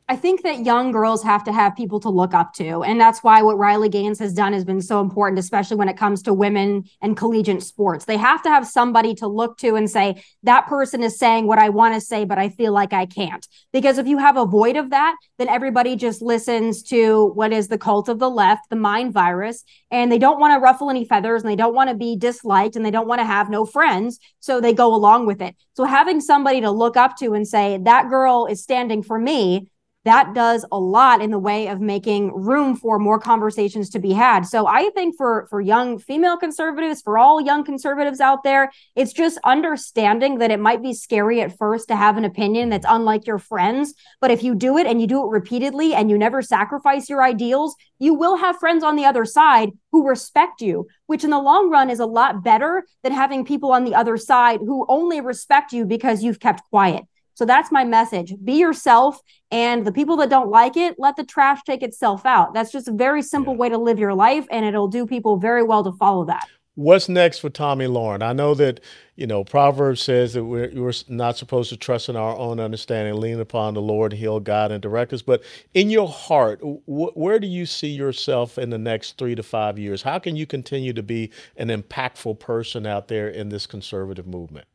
I 0.10 0.18
think 0.18 0.44
that 0.44 0.66
young 0.66 0.92
girls 0.92 1.24
have 1.24 1.46
to 1.46 1.54
have 1.54 1.78
people 1.78 2.00
to 2.02 2.10
look 2.10 2.34
up 2.34 2.54
to. 2.56 2.84
And 2.84 3.00
that's 3.00 3.24
why 3.24 3.42
what 3.42 3.58
Riley 3.58 3.88
Gaines 3.88 4.20
has 4.20 4.34
done 4.34 4.52
has 4.52 4.66
been 4.66 4.82
so 4.82 5.00
important, 5.00 5.40
especially 5.40 5.78
when 5.78 5.88
it 5.88 5.98
comes 5.98 6.22
to 6.24 6.34
women 6.34 6.84
and 7.02 7.16
collegiate 7.16 7.64
sports. 7.64 8.04
They 8.04 8.18
have 8.18 8.42
to 8.44 8.50
have 8.50 8.68
somebody 8.68 9.16
to 9.16 9.28
look 9.28 9.58
to 9.60 9.76
and 9.76 9.90
say, 9.90 10.22
that 10.44 10.68
person 10.68 11.04
is 11.04 11.18
saying 11.18 11.48
what 11.48 11.58
I 11.58 11.70
want 11.70 11.96
to 11.96 12.02
say, 12.02 12.26
but 12.26 12.38
I 12.38 12.50
feel 12.50 12.74
like 12.74 12.92
I 12.92 13.06
can't. 13.06 13.48
Because 13.72 13.98
if 13.98 14.06
you 14.06 14.18
have 14.18 14.36
a 14.36 14.46
void 14.46 14.76
of 14.76 14.90
that, 14.90 15.16
then 15.38 15.48
everybody 15.48 15.96
just 15.96 16.22
listens 16.22 16.84
to 16.84 17.28
what 17.34 17.54
is 17.54 17.70
the 17.70 17.78
cult 17.78 18.10
of 18.10 18.20
the 18.20 18.30
left, 18.30 18.70
the 18.70 18.76
mind 18.76 19.14
virus, 19.14 19.64
and 19.90 20.12
they 20.12 20.20
don't 20.20 20.40
want 20.40 20.54
to 20.54 20.60
ruffle 20.60 20.90
any 20.90 21.06
feathers 21.06 21.44
and 21.44 21.50
they 21.50 21.56
don't 21.56 21.76
want 21.76 21.90
to 21.90 21.96
be 21.96 22.18
disliked 22.18 22.76
and 22.76 22.86
they 22.86 22.92
don't 22.92 23.08
want 23.08 23.20
to 23.20 23.26
have 23.26 23.50
no 23.50 23.66
friends. 23.66 24.20
So 24.42 24.60
they 24.60 24.74
go 24.74 24.94
along 24.94 25.28
with 25.28 25.42
it. 25.42 25.56
So 25.76 25.86
having 25.86 26.20
somebody 26.20 26.60
to 26.62 26.72
look 26.72 26.98
up 26.98 27.16
to 27.18 27.34
and 27.34 27.48
say, 27.48 27.80
that 27.84 28.10
girl 28.10 28.48
is 28.48 28.62
standing 28.62 29.02
for 29.02 29.18
me 29.18 29.70
that 30.06 30.34
does 30.34 30.66
a 30.72 30.78
lot 30.78 31.22
in 31.22 31.32
the 31.32 31.40
way 31.40 31.68
of 31.68 31.80
making 31.80 32.34
room 32.34 32.76
for 32.76 33.00
more 33.00 33.20
conversations 33.20 33.90
to 33.92 34.00
be 34.00 34.12
had. 34.12 34.46
So 34.46 34.68
I 34.68 34.90
think 34.92 35.16
for 35.16 35.48
for 35.50 35.62
young 35.62 35.98
female 35.98 36.38
conservatives, 36.38 37.02
for 37.02 37.18
all 37.18 37.42
young 37.42 37.64
conservatives 37.64 38.20
out 38.20 38.44
there, 38.44 38.72
it's 38.96 39.14
just 39.14 39.40
understanding 39.46 40.40
that 40.40 40.52
it 40.52 40.60
might 40.60 40.82
be 40.82 40.94
scary 40.94 41.42
at 41.42 41.58
first 41.58 41.88
to 41.88 41.96
have 41.96 42.18
an 42.18 42.26
opinion 42.26 42.70
that's 42.70 42.86
unlike 42.88 43.26
your 43.26 43.40
friends, 43.40 43.94
but 44.20 44.32
if 44.32 44.44
you 44.44 44.56
do 44.56 44.78
it 44.78 44.88
and 44.88 45.00
you 45.00 45.08
do 45.08 45.24
it 45.24 45.32
repeatedly 45.32 45.94
and 45.94 46.10
you 46.10 46.18
never 46.18 46.42
sacrifice 46.42 47.10
your 47.10 47.24
ideals, 47.24 47.76
you 48.00 48.14
will 48.14 48.38
have 48.38 48.58
friends 48.58 48.84
on 48.84 48.96
the 48.96 49.06
other 49.06 49.26
side 49.26 49.72
who 49.92 50.08
respect 50.08 50.62
you, 50.62 50.88
which 51.06 51.24
in 51.24 51.30
the 51.30 51.40
long 51.40 51.70
run 51.70 51.90
is 51.90 52.00
a 52.00 52.06
lot 52.06 52.44
better 52.44 52.84
than 53.04 53.14
having 53.14 53.46
people 53.46 53.72
on 53.72 53.86
the 53.86 53.96
other 53.96 54.18
side 54.18 54.60
who 54.60 54.86
only 54.90 55.22
respect 55.22 55.72
you 55.72 55.86
because 55.86 56.24
you've 56.24 56.40
kept 56.40 56.68
quiet. 56.70 57.06
So 57.34 57.46
that's 57.46 57.72
my 57.72 57.84
message. 57.84 58.34
Be 58.44 58.54
yourself. 58.54 59.22
And 59.52 59.86
the 59.86 59.92
people 59.92 60.18
that 60.18 60.30
don't 60.30 60.50
like 60.50 60.78
it, 60.78 60.96
let 60.98 61.16
the 61.16 61.24
trash 61.24 61.62
take 61.66 61.84
itself 61.84 62.26
out. 62.26 62.54
That's 62.54 62.72
just 62.72 62.88
a 62.88 62.94
very 62.94 63.22
simple 63.22 63.54
yeah. 63.54 63.60
way 63.60 63.70
to 63.70 63.78
live 63.78 64.00
your 64.00 64.14
life. 64.14 64.46
And 64.52 64.66
it'll 64.66 64.88
do 64.88 65.06
people 65.06 65.38
very 65.38 65.64
well 65.64 65.84
to 65.84 65.92
follow 65.92 66.26
that. 66.26 66.48
What's 66.76 67.08
next 67.08 67.38
for 67.38 67.52
Tomi 67.52 67.86
Lahren? 67.86 68.24
I 68.24 68.34
know 68.34 68.56
that, 68.56 68.80
you 69.16 69.28
know, 69.28 69.44
Proverbs 69.44 70.02
says 70.02 70.34
that 70.34 70.44
we're, 70.44 70.72
we're 70.74 70.94
not 71.08 71.38
supposed 71.38 71.70
to 71.70 71.78
trust 71.78 72.10
in 72.10 72.16
our 72.16 72.36
own 72.36 72.60
understanding, 72.60 73.22
lean 73.22 73.40
upon 73.40 73.76
the 73.76 73.82
Lord, 73.82 74.14
He'll 74.14 74.40
guide 74.40 74.72
and 74.72 74.82
direct 74.82 75.14
us. 75.14 75.22
But 75.22 75.44
in 75.76 75.92
your 75.92 76.08
heart, 76.08 76.62
wh- 76.62 77.16
where 77.16 77.38
do 77.38 77.46
you 77.46 77.68
see 77.68 77.90
yourself 77.90 78.58
in 78.58 78.72
the 78.72 78.80
next 78.80 79.20
three 79.20 79.36
to 79.36 79.44
five 79.44 79.78
years? 79.78 80.02
How 80.02 80.18
can 80.18 80.36
you 80.36 80.48
continue 80.48 80.94
to 80.94 81.04
be 81.04 81.30
an 81.58 81.68
impactful 81.68 82.40
person 82.40 82.88
out 82.88 83.08
there 83.08 83.30
in 83.30 83.50
this 83.50 83.68
conservative 83.68 84.26
movement? 84.26 84.66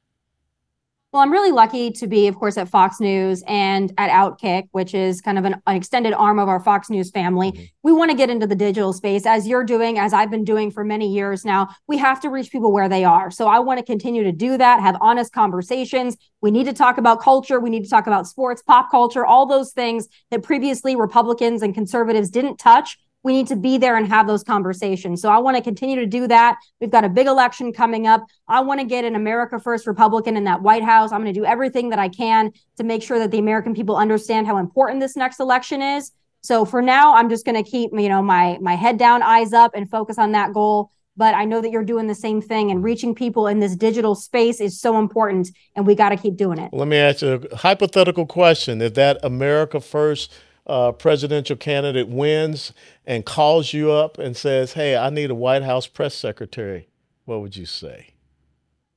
Well, 1.11 1.23
I'm 1.23 1.33
really 1.33 1.53
lucky 1.53 1.91
to 1.93 2.07
be, 2.07 2.27
of 2.27 2.37
course, 2.37 2.59
at 2.59 2.69
Fox 2.69 3.01
News 3.01 3.43
and 3.47 3.91
at 3.97 4.11
Outkick, 4.11 4.69
which 4.73 4.93
is 4.93 5.23
kind 5.23 5.39
of 5.39 5.47
an, 5.47 5.57
an 5.67 5.75
extended 5.75 6.13
arm 6.13 6.39
of 6.39 6.49
our 6.49 6.61
Fox 6.61 6.91
News 6.91 7.11
family. 7.11 7.51
Mm-hmm. 7.51 7.65
We 7.83 7.93
want 7.93 8.11
to 8.11 8.17
get 8.17 8.29
into 8.29 8.47
the 8.47 8.55
digital 8.55 8.93
space 8.93 9.25
as 9.25 9.49
you're 9.49 9.65
doing, 9.65 9.99
as 9.99 10.13
I've 10.13 10.31
been 10.31 10.45
doing 10.45 10.71
for 10.71 10.85
many 10.85 11.11
years 11.11 11.47
now. 11.47 11.71
We 11.87 11.97
have 11.97 12.21
to 12.21 12.29
reach 12.29 12.53
people 12.53 12.73
where 12.73 12.91
they 12.91 13.05
are. 13.05 13.31
So 13.31 13.49
I 13.49 13.59
want 13.59 13.79
to 13.79 13.87
continue 13.87 14.23
to 14.23 14.33
do 14.33 14.59
that, 14.59 14.81
have 14.81 14.99
honest 15.01 15.33
conversations. 15.33 16.15
We 16.43 16.51
need 16.51 16.65
to 16.65 16.75
talk 16.75 16.99
about 16.99 17.23
culture. 17.23 17.59
We 17.59 17.71
need 17.71 17.85
to 17.85 17.91
talk 17.91 18.07
about 18.07 18.27
sports, 18.27 18.61
pop 18.61 18.91
culture, 18.91 19.25
all 19.25 19.47
those 19.47 19.73
things 19.73 20.09
that 20.31 20.43
previously 20.43 20.95
Republicans 20.95 21.63
and 21.63 21.73
conservatives 21.73 22.29
didn't 22.29 22.59
touch 22.59 22.99
we 23.29 23.35
need 23.35 23.47
to 23.47 23.57
be 23.57 23.77
there 23.77 23.99
and 23.99 24.09
have 24.09 24.27
those 24.27 24.43
conversations. 24.43 25.21
So 25.21 25.29
I 25.29 25.37
want 25.37 25.55
to 25.59 25.63
continue 25.63 25.97
to 25.97 26.07
do 26.07 26.27
that. 26.29 26.57
We've 26.81 26.91
got 26.91 27.05
a 27.05 27.11
big 27.11 27.27
election 27.27 27.75
coming 27.75 28.07
up. 28.07 28.25
I 28.49 28.61
want 28.61 28.81
to 28.81 28.87
get 28.87 29.05
an 29.05 29.15
America 29.15 29.61
First 29.61 29.87
Republican 29.87 30.35
in 30.35 30.45
that 30.45 30.63
White 30.63 30.83
House. 30.83 31.13
I'm 31.13 31.21
going 31.21 31.35
to 31.35 31.39
do 31.39 31.45
everything 31.45 31.91
that 31.91 31.99
I 31.99 32.09
can 32.09 32.51
to 32.79 32.85
make 32.85 33.03
sure 33.03 33.19
that 33.19 33.31
the 33.31 33.39
American 33.39 33.75
people 33.75 33.97
understand 33.97 34.47
how 34.47 34.57
important 34.57 35.01
this 35.01 35.15
next 35.15 35.41
election 35.41 35.83
is. 35.83 36.11
So 36.41 36.65
for 36.65 36.81
now, 36.81 37.17
I'm 37.17 37.29
just 37.29 37.45
going 37.45 37.63
to 37.63 37.71
keep, 37.71 37.91
you 37.93 38.09
know, 38.09 38.23
my 38.23 38.57
my 38.63 38.77
head 38.77 38.97
down, 38.97 39.23
eyes 39.23 39.53
up 39.53 39.73
and 39.75 39.91
focus 39.91 40.17
on 40.19 40.33
that 40.33 40.55
goal. 40.55 40.91
But 41.15 41.35
I 41.35 41.45
know 41.45 41.61
that 41.61 41.71
you're 41.71 41.85
doing 41.85 42.07
the 42.07 42.15
same 42.15 42.41
thing 42.41 42.71
and 42.71 42.83
reaching 42.83 43.15
people 43.15 43.47
in 43.47 43.59
this 43.61 43.77
digital 43.77 44.15
space 44.15 44.59
is 44.59 44.81
so 44.81 44.99
important 44.99 45.51
and 45.77 45.87
we 45.87 45.95
got 45.95 46.11
to 46.11 46.17
keep 46.17 46.37
doing 46.37 46.59
it. 46.59 46.71
Let 46.73 46.89
me 46.89 46.97
ask 46.97 47.21
you 47.21 47.47
a 47.53 47.57
hypothetical 47.57 48.25
question. 48.25 48.81
If 48.81 48.95
that 48.95 49.19
America 49.23 49.81
First 49.81 50.33
uh, 50.69 50.93
presidential 50.93 51.57
candidate 51.57 52.09
wins 52.09 52.73
and 53.07 53.25
calls 53.25 53.73
you 53.73 53.91
up 53.91 54.19
and 54.19 54.37
says, 54.37 54.75
"Hey, 54.75 54.97
I 54.97 55.11
need 55.11 55.31
a 55.31 55.35
White 55.35 55.63
House 55.63 55.87
press 55.87 56.15
secretary," 56.15 56.89
what 57.25 57.41
would 57.41 57.57
you 57.57 57.67
say? 57.67 58.09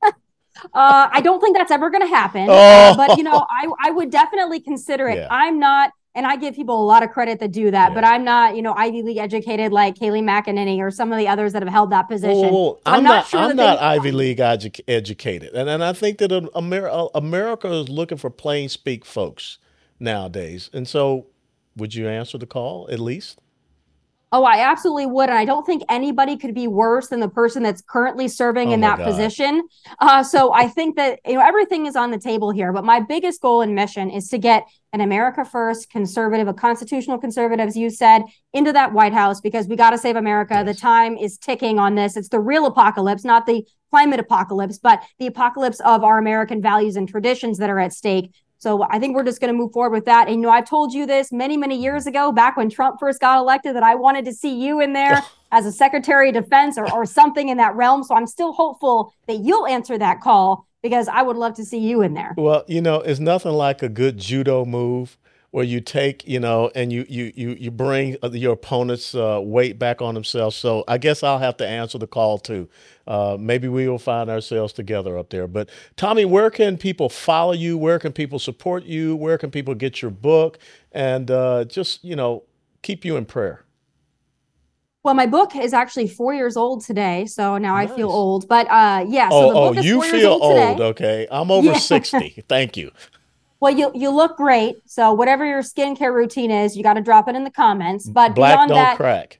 Uh, 0.75 1.09
I 1.11 1.21
don't 1.21 1.39
think 1.39 1.57
that's 1.57 1.71
ever 1.71 1.89
going 1.89 2.03
to 2.03 2.07
happen. 2.07 2.45
Oh. 2.47 2.53
Uh, 2.53 2.95
but 2.95 3.17
you 3.17 3.23
know, 3.23 3.47
I 3.49 3.67
I 3.83 3.89
would 3.89 4.11
definitely 4.11 4.59
consider 4.59 5.07
it. 5.07 5.15
Yeah. 5.15 5.27
I'm 5.31 5.57
not 5.57 5.91
and 6.13 6.25
I 6.25 6.35
give 6.35 6.55
people 6.55 6.81
a 6.81 6.85
lot 6.85 7.03
of 7.03 7.11
credit 7.11 7.39
that 7.39 7.51
do 7.51 7.71
that, 7.71 7.89
yeah. 7.89 7.95
but 7.95 8.03
I'm 8.03 8.23
not, 8.23 8.55
you 8.55 8.61
know, 8.61 8.73
Ivy 8.73 9.01
League 9.01 9.17
educated 9.17 9.71
like 9.71 9.95
Kayleigh 9.95 10.23
McEnany 10.23 10.79
or 10.79 10.91
some 10.91 11.11
of 11.11 11.17
the 11.17 11.27
others 11.27 11.53
that 11.53 11.61
have 11.61 11.71
held 11.71 11.91
that 11.91 12.09
position. 12.09 12.49
so 12.49 12.79
I'm, 12.85 12.97
I'm, 12.97 13.03
not, 13.03 13.27
sure 13.27 13.39
I'm 13.39 13.55
not 13.55 13.79
Ivy 13.79 14.11
League 14.11 14.39
edu- 14.39 14.81
educated, 14.87 15.53
and 15.53 15.69
and 15.69 15.83
I 15.83 15.93
think 15.93 16.17
that 16.17 16.31
America, 16.53 17.07
America 17.15 17.71
is 17.71 17.89
looking 17.89 18.17
for 18.17 18.29
plain 18.29 18.67
speak 18.69 19.05
folks 19.05 19.57
nowadays. 19.99 20.69
And 20.73 20.87
so, 20.87 21.27
would 21.75 21.95
you 21.95 22.07
answer 22.07 22.37
the 22.37 22.45
call 22.45 22.87
at 22.91 22.99
least? 22.99 23.39
Oh, 24.33 24.45
I 24.45 24.59
absolutely 24.59 25.07
would. 25.07 25.29
And 25.29 25.37
I 25.37 25.43
don't 25.43 25.65
think 25.65 25.83
anybody 25.89 26.37
could 26.37 26.55
be 26.55 26.65
worse 26.65 27.09
than 27.09 27.19
the 27.19 27.27
person 27.27 27.63
that's 27.63 27.81
currently 27.81 28.29
serving 28.29 28.69
oh 28.69 28.73
in 28.73 28.79
that 28.79 28.97
God. 28.97 29.03
position. 29.03 29.67
Uh, 29.99 30.23
so 30.23 30.53
I 30.53 30.69
think 30.69 30.95
that, 30.95 31.19
you 31.25 31.33
know, 31.33 31.41
everything 31.41 31.85
is 31.85 31.97
on 31.97 32.11
the 32.11 32.17
table 32.17 32.49
here. 32.49 32.71
But 32.71 32.85
my 32.85 33.01
biggest 33.01 33.41
goal 33.41 33.61
and 33.61 33.75
mission 33.75 34.09
is 34.09 34.29
to 34.29 34.37
get 34.37 34.65
an 34.93 35.01
America 35.01 35.43
First 35.43 35.89
conservative, 35.89 36.47
a 36.47 36.53
constitutional 36.53 37.17
conservative, 37.17 37.67
as 37.67 37.75
you 37.75 37.89
said, 37.89 38.23
into 38.53 38.71
that 38.71 38.93
White 38.93 39.11
House 39.11 39.41
because 39.41 39.67
we 39.67 39.75
got 39.75 39.89
to 39.89 39.97
save 39.97 40.15
America. 40.15 40.53
Yes. 40.53 40.65
The 40.65 40.79
time 40.81 41.17
is 41.17 41.37
ticking 41.37 41.77
on 41.77 41.95
this. 41.95 42.15
It's 42.15 42.29
the 42.29 42.39
real 42.39 42.65
apocalypse, 42.65 43.25
not 43.25 43.45
the 43.45 43.67
climate 43.89 44.21
apocalypse, 44.21 44.77
but 44.77 45.03
the 45.19 45.27
apocalypse 45.27 45.81
of 45.81 46.05
our 46.05 46.17
American 46.17 46.61
values 46.61 46.95
and 46.95 47.07
traditions 47.07 47.57
that 47.57 47.69
are 47.69 47.79
at 47.79 47.91
stake. 47.91 48.31
So 48.61 48.85
I 48.91 48.99
think 48.99 49.15
we're 49.15 49.23
just 49.23 49.41
going 49.41 49.51
to 49.51 49.57
move 49.57 49.71
forward 49.71 49.91
with 49.91 50.05
that. 50.05 50.27
And 50.27 50.35
you 50.35 50.43
know, 50.43 50.51
I've 50.51 50.69
told 50.69 50.93
you 50.93 51.07
this 51.07 51.31
many, 51.31 51.57
many 51.57 51.81
years 51.81 52.05
ago, 52.05 52.31
back 52.31 52.57
when 52.57 52.69
Trump 52.69 52.99
first 52.99 53.19
got 53.19 53.39
elected, 53.39 53.75
that 53.75 53.81
I 53.81 53.95
wanted 53.95 54.23
to 54.25 54.33
see 54.33 54.53
you 54.53 54.79
in 54.79 54.93
there 54.93 55.23
as 55.51 55.65
a 55.65 55.71
Secretary 55.71 56.29
of 56.29 56.35
Defense 56.35 56.77
or, 56.77 56.89
or 56.93 57.07
something 57.07 57.49
in 57.49 57.57
that 57.57 57.75
realm. 57.75 58.03
So 58.03 58.13
I'm 58.13 58.27
still 58.27 58.53
hopeful 58.53 59.15
that 59.25 59.39
you'll 59.39 59.65
answer 59.65 59.97
that 59.97 60.21
call 60.21 60.67
because 60.83 61.07
I 61.07 61.23
would 61.23 61.37
love 61.37 61.55
to 61.55 61.65
see 61.65 61.79
you 61.79 62.03
in 62.03 62.13
there. 62.13 62.35
Well, 62.37 62.63
you 62.67 62.81
know, 62.81 62.97
it's 62.97 63.19
nothing 63.19 63.53
like 63.53 63.81
a 63.81 63.89
good 63.89 64.19
judo 64.19 64.63
move 64.63 65.17
where 65.51 65.65
you 65.65 65.81
take, 65.81 66.25
you 66.27 66.39
know, 66.39 66.71
and 66.75 66.91
you 66.91 67.05
you 67.07 67.31
you 67.35 67.51
you 67.51 67.71
bring 67.71 68.15
uh, 68.23 68.31
your 68.31 68.53
opponent's 68.53 69.13
uh, 69.13 69.39
weight 69.43 69.77
back 69.77 70.01
on 70.01 70.13
themselves. 70.13 70.55
So 70.55 70.83
I 70.87 70.97
guess 70.97 71.23
I'll 71.23 71.39
have 71.39 71.57
to 71.57 71.67
answer 71.67 71.97
the 71.97 72.07
call 72.07 72.39
too. 72.39 72.69
Uh, 73.05 73.37
maybe 73.39 73.67
we 73.67 73.87
will 73.87 73.99
find 73.99 74.29
ourselves 74.29 74.71
together 74.71 75.17
up 75.17 75.29
there. 75.29 75.47
But 75.47 75.69
Tomi, 75.97 76.23
where 76.23 76.49
can 76.49 76.77
people 76.77 77.09
follow 77.09 77.51
you? 77.51 77.77
Where 77.77 77.99
can 77.99 78.13
people 78.13 78.39
support 78.39 78.85
you? 78.85 79.15
Where 79.15 79.37
can 79.37 79.51
people 79.51 79.75
get 79.75 80.01
your 80.01 80.11
book? 80.11 80.57
And 80.93 81.29
uh, 81.29 81.65
just 81.65 82.03
you 82.03 82.15
know, 82.15 82.43
keep 82.81 83.03
you 83.03 83.17
in 83.17 83.25
prayer. 83.25 83.65
Well, 85.03 85.15
my 85.15 85.25
book 85.25 85.55
is 85.55 85.73
actually 85.73 86.07
four 86.07 86.33
years 86.33 86.55
old 86.55 86.85
today, 86.85 87.25
so 87.25 87.57
now 87.57 87.73
nice. 87.75 87.89
I 87.89 87.95
feel 87.95 88.09
old. 88.09 88.47
But 88.47 88.67
uh, 88.69 89.03
yeah, 89.09 89.29
so 89.29 89.35
oh, 89.35 89.47
the 89.47 89.53
book 89.53 89.75
oh, 89.75 89.79
is 89.79 89.85
you 89.85 90.01
feel 90.03 90.31
old. 90.31 90.43
old 90.43 90.81
okay, 90.81 91.27
I'm 91.29 91.51
over 91.51 91.67
yeah. 91.71 91.77
sixty. 91.77 92.41
Thank 92.47 92.77
you. 92.77 92.91
Well, 93.61 93.71
you 93.71 93.91
you 93.93 94.09
look 94.09 94.35
great. 94.37 94.77
So 94.87 95.13
whatever 95.13 95.45
your 95.45 95.61
skincare 95.61 96.13
routine 96.13 96.51
is, 96.51 96.75
you 96.75 96.83
got 96.83 96.95
to 96.95 97.01
drop 97.01 97.29
it 97.29 97.35
in 97.35 97.43
the 97.43 97.51
comments. 97.51 98.09
But 98.09 98.35
Black 98.35 98.55
beyond 98.55 98.69
don't 98.69 98.77
that, 98.77 98.97
crack. 98.97 99.37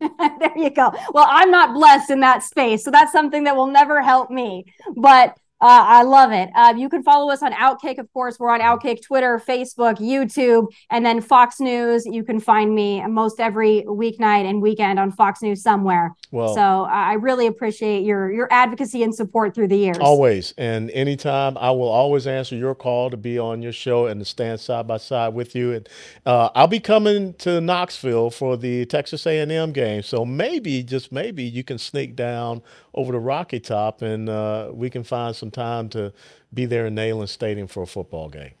there 0.40 0.58
you 0.58 0.70
go. 0.70 0.92
Well, 1.12 1.26
I'm 1.28 1.50
not 1.50 1.74
blessed 1.74 2.10
in 2.10 2.20
that 2.20 2.42
space, 2.42 2.82
so 2.82 2.90
that's 2.90 3.12
something 3.12 3.44
that 3.44 3.54
will 3.54 3.66
never 3.66 4.02
help 4.02 4.30
me. 4.30 4.64
But 4.96 5.36
uh, 5.64 5.84
I 5.86 6.02
love 6.02 6.30
it. 6.30 6.50
Uh, 6.54 6.74
you 6.76 6.90
can 6.90 7.02
follow 7.02 7.32
us 7.32 7.42
on 7.42 7.52
Outkick, 7.52 7.96
of 7.96 8.12
course. 8.12 8.38
We're 8.38 8.50
on 8.50 8.60
Outkick, 8.60 9.00
Twitter, 9.00 9.40
Facebook, 9.48 9.96
YouTube, 9.96 10.66
and 10.90 11.06
then 11.06 11.22
Fox 11.22 11.58
News. 11.58 12.04
You 12.04 12.22
can 12.22 12.38
find 12.38 12.74
me 12.74 13.02
most 13.06 13.40
every 13.40 13.82
weeknight 13.88 14.44
and 14.44 14.60
weekend 14.60 14.98
on 14.98 15.10
Fox 15.10 15.40
News 15.40 15.62
somewhere. 15.62 16.14
Well, 16.30 16.54
so 16.54 16.60
uh, 16.60 16.88
I 16.88 17.14
really 17.14 17.46
appreciate 17.46 18.04
your 18.04 18.30
your 18.30 18.46
advocacy 18.50 19.02
and 19.02 19.14
support 19.14 19.54
through 19.54 19.68
the 19.68 19.78
years. 19.78 19.96
Always 19.98 20.52
and 20.58 20.90
anytime, 20.90 21.56
I 21.56 21.70
will 21.70 21.88
always 21.88 22.26
answer 22.26 22.56
your 22.56 22.74
call 22.74 23.08
to 23.08 23.16
be 23.16 23.38
on 23.38 23.62
your 23.62 23.72
show 23.72 24.04
and 24.04 24.20
to 24.20 24.26
stand 24.26 24.60
side 24.60 24.86
by 24.86 24.98
side 24.98 25.32
with 25.32 25.54
you. 25.54 25.72
And 25.72 25.88
uh, 26.26 26.50
I'll 26.54 26.66
be 26.66 26.78
coming 26.78 27.32
to 27.38 27.62
Knoxville 27.62 28.28
for 28.30 28.58
the 28.58 28.84
Texas 28.84 29.26
A&M 29.26 29.72
game, 29.72 30.02
so 30.02 30.26
maybe 30.26 30.82
just 30.82 31.10
maybe 31.10 31.42
you 31.42 31.64
can 31.64 31.78
sneak 31.78 32.14
down 32.14 32.60
over 32.94 33.12
to 33.12 33.18
Rocky 33.18 33.60
Top 33.60 34.02
and 34.02 34.28
uh, 34.28 34.70
we 34.72 34.90
can 34.90 35.04
find 35.04 35.34
some 35.34 35.50
time 35.50 35.88
to 35.90 36.12
be 36.52 36.66
there 36.66 36.86
in 36.86 36.94
Neyland 36.94 37.28
Stadium 37.28 37.66
for 37.66 37.82
a 37.82 37.86
football 37.86 38.28
game. 38.28 38.52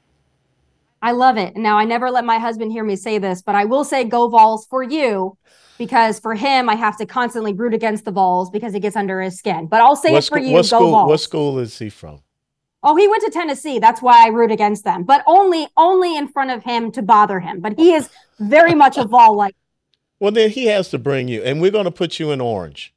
I 1.00 1.12
love 1.12 1.36
it. 1.36 1.54
Now, 1.54 1.78
I 1.78 1.84
never 1.84 2.10
let 2.10 2.24
my 2.24 2.38
husband 2.38 2.72
hear 2.72 2.82
me 2.82 2.96
say 2.96 3.18
this, 3.18 3.42
but 3.42 3.54
I 3.54 3.66
will 3.66 3.84
say 3.84 4.04
go 4.04 4.28
Vols 4.28 4.66
for 4.66 4.82
you 4.82 5.36
because 5.76 6.18
for 6.18 6.34
him, 6.34 6.68
I 6.68 6.74
have 6.76 6.96
to 6.96 7.06
constantly 7.06 7.52
root 7.52 7.74
against 7.74 8.04
the 8.04 8.10
Vols 8.10 8.50
because 8.50 8.74
it 8.74 8.80
gets 8.80 8.96
under 8.96 9.20
his 9.20 9.38
skin. 9.38 9.66
But 9.66 9.82
I'll 9.82 9.96
say 9.96 10.12
what 10.12 10.24
it 10.24 10.28
for 10.28 10.38
you, 10.38 10.52
what 10.52 10.62
go 10.62 10.78
school, 10.78 10.90
Vols. 10.90 11.08
What 11.08 11.20
school 11.20 11.58
is 11.58 11.78
he 11.78 11.90
from? 11.90 12.20
Oh, 12.82 12.96
he 12.96 13.08
went 13.08 13.22
to 13.24 13.30
Tennessee. 13.30 13.78
That's 13.78 14.02
why 14.02 14.24
I 14.24 14.28
root 14.28 14.50
against 14.50 14.84
them, 14.84 15.04
but 15.04 15.22
only 15.26 15.68
only 15.76 16.16
in 16.16 16.28
front 16.28 16.50
of 16.50 16.62
him 16.62 16.90
to 16.92 17.02
bother 17.02 17.40
him. 17.40 17.60
But 17.60 17.78
he 17.78 17.92
is 17.92 18.08
very 18.38 18.74
much 18.74 18.96
a 18.96 19.04
Vol 19.04 19.36
like. 19.36 19.56
Well, 20.20 20.32
then 20.32 20.50
he 20.50 20.66
has 20.66 20.88
to 20.90 20.98
bring 20.98 21.28
you, 21.28 21.42
and 21.42 21.60
we're 21.60 21.70
going 21.70 21.84
to 21.84 21.90
put 21.90 22.18
you 22.18 22.30
in 22.30 22.40
orange. 22.40 22.94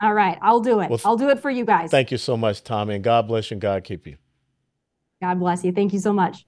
All 0.00 0.14
right, 0.14 0.38
I'll 0.40 0.60
do 0.60 0.80
it. 0.80 0.90
Well, 0.90 1.00
I'll 1.04 1.16
do 1.16 1.28
it 1.28 1.40
for 1.40 1.50
you 1.50 1.64
guys. 1.64 1.90
Thank 1.90 2.10
you 2.10 2.16
so 2.16 2.36
much, 2.36 2.64
Tomi, 2.64 2.94
and 2.94 3.04
God 3.04 3.28
bless 3.28 3.50
you 3.50 3.56
and 3.56 3.62
God 3.62 3.84
keep 3.84 4.06
you. 4.06 4.16
God 5.20 5.38
bless 5.38 5.62
you. 5.64 5.72
Thank 5.72 5.92
you 5.92 5.98
so 5.98 6.12
much. 6.12 6.46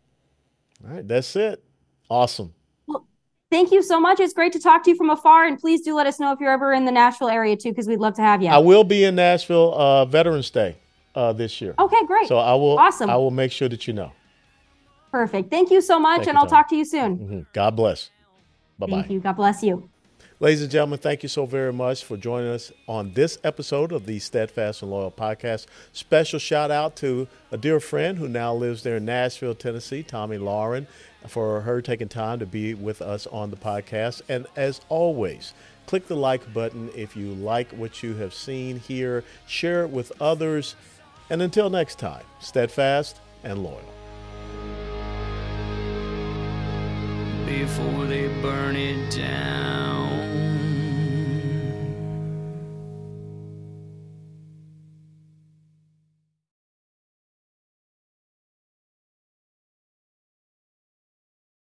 All 0.85 0.95
right, 0.95 1.07
that's 1.07 1.37
it. 1.37 1.63
Awesome. 2.09 2.55
Well, 2.87 3.07
thank 3.51 3.71
you 3.71 3.83
so 3.83 4.01
much. 4.01 4.21
It's 4.21 4.33
great 4.33 4.53
to 4.55 4.59
talk 4.59 4.83
to 4.85 4.91
you 4.91 4.97
from 4.97 5.11
afar, 5.11 5.45
and 5.45 5.59
please 5.59 5.83
do 5.83 5.95
let 5.95 6.07
us 6.07 6.19
know 6.19 6.33
if 6.33 6.41
you're 6.41 6.51
ever 6.51 6.73
in 6.73 6.87
the 6.87 6.93
Nashville 6.93 7.29
area 7.29 7.57
too, 7.57 7.71
because 7.71 7.87
we'd 7.87 8.01
love 8.01 8.15
to 8.15 8.23
have 8.23 8.43
you. 8.43 8.49
I 8.49 8.59
will 8.59 8.85
be 8.85 9.05
in 9.05 9.15
Nashville 9.15 9.75
uh, 9.75 10.07
Veterans 10.07 10.49
Day 10.49 10.77
uh, 11.15 11.35
this 11.35 11.61
year. 11.61 11.75
Okay, 11.79 12.07
great. 12.07 12.29
So 12.29 12.39
I 12.39 12.55
will. 12.55 12.79
Awesome. 12.79 13.11
I 13.11 13.17
will 13.17 13.31
make 13.31 13.53
sure 13.53 13.69
that 13.69 13.87
you 13.87 13.93
know. 13.93 14.13
Perfect. 15.11 15.51
Thank 15.51 15.71
you 15.71 15.83
so 15.83 16.01
much, 16.01 16.21
thank 16.21 16.29
and 16.29 16.37
you, 16.37 16.41
I'll 16.41 16.47
talk 16.47 16.69
to 16.71 16.77
you 16.77 16.87
soon. 16.87 17.19
Mm-hmm. 17.19 17.41
God 17.53 17.77
bless. 17.77 18.09
Bye 18.79 18.87
bye. 18.87 18.93
Thank 18.93 19.11
you. 19.11 19.21
God 19.21 19.35
bless 19.35 19.63
you. 19.63 19.91
Ladies 20.43 20.63
and 20.63 20.73
gentlemen, 20.73 20.99
thank 20.99 21.23
you 21.23 21.29
so 21.29 21.47
very 21.47 21.73
much 21.73 22.03
for 22.03 22.17
joining 22.17 22.51
us 22.51 22.73
on 22.89 23.13
this 23.13 23.39
episode 23.45 23.93
of 23.93 24.07
the 24.07 24.19
Steadfast 24.19 24.83
and 24.83 24.91
Loyal 24.91 25.13
podcast. 25.13 25.67
Special 25.93 26.41
shout 26.41 26.69
out 26.69 26.97
to 26.97 27.29
a 27.53 27.57
dear 27.57 27.79
friend 27.79 28.19
who 28.19 28.27
now 28.27 28.53
lives 28.53 28.83
there 28.83 28.97
in 28.97 29.05
Nashville, 29.05 29.55
Tennessee, 29.55 30.03
Tomi 30.03 30.39
Lahren, 30.39 30.89
for 31.29 31.61
her 31.61 31.81
taking 31.81 32.09
time 32.09 32.41
to 32.41 32.47
be 32.47 32.75
with 32.75 33.01
us 33.01 33.29
on 33.29 33.51
the 33.51 33.57
podcast. 33.57 34.23
And 34.29 34.49
as 34.57 34.81
always, 34.89 35.55
click 35.87 36.09
the 36.09 36.17
like 36.17 36.53
button 36.53 36.91
if 36.97 37.17
you 37.17 37.35
like 37.35 37.71
what 37.71 38.03
you 38.03 38.15
have 38.17 38.35
seen 38.35 38.81
here, 38.81 39.23
share 39.47 39.85
it 39.85 39.91
with 39.91 40.11
others. 40.21 40.75
And 41.31 41.41
until 41.41 41.71
next 41.71 42.01
time, 42.01 42.25
steadfast 42.41 43.21
and 43.45 43.63
loyal. 43.63 43.81
Before 47.47 48.07
they 48.07 48.27
burn 48.43 48.75
it 48.75 49.15
down 49.15 50.12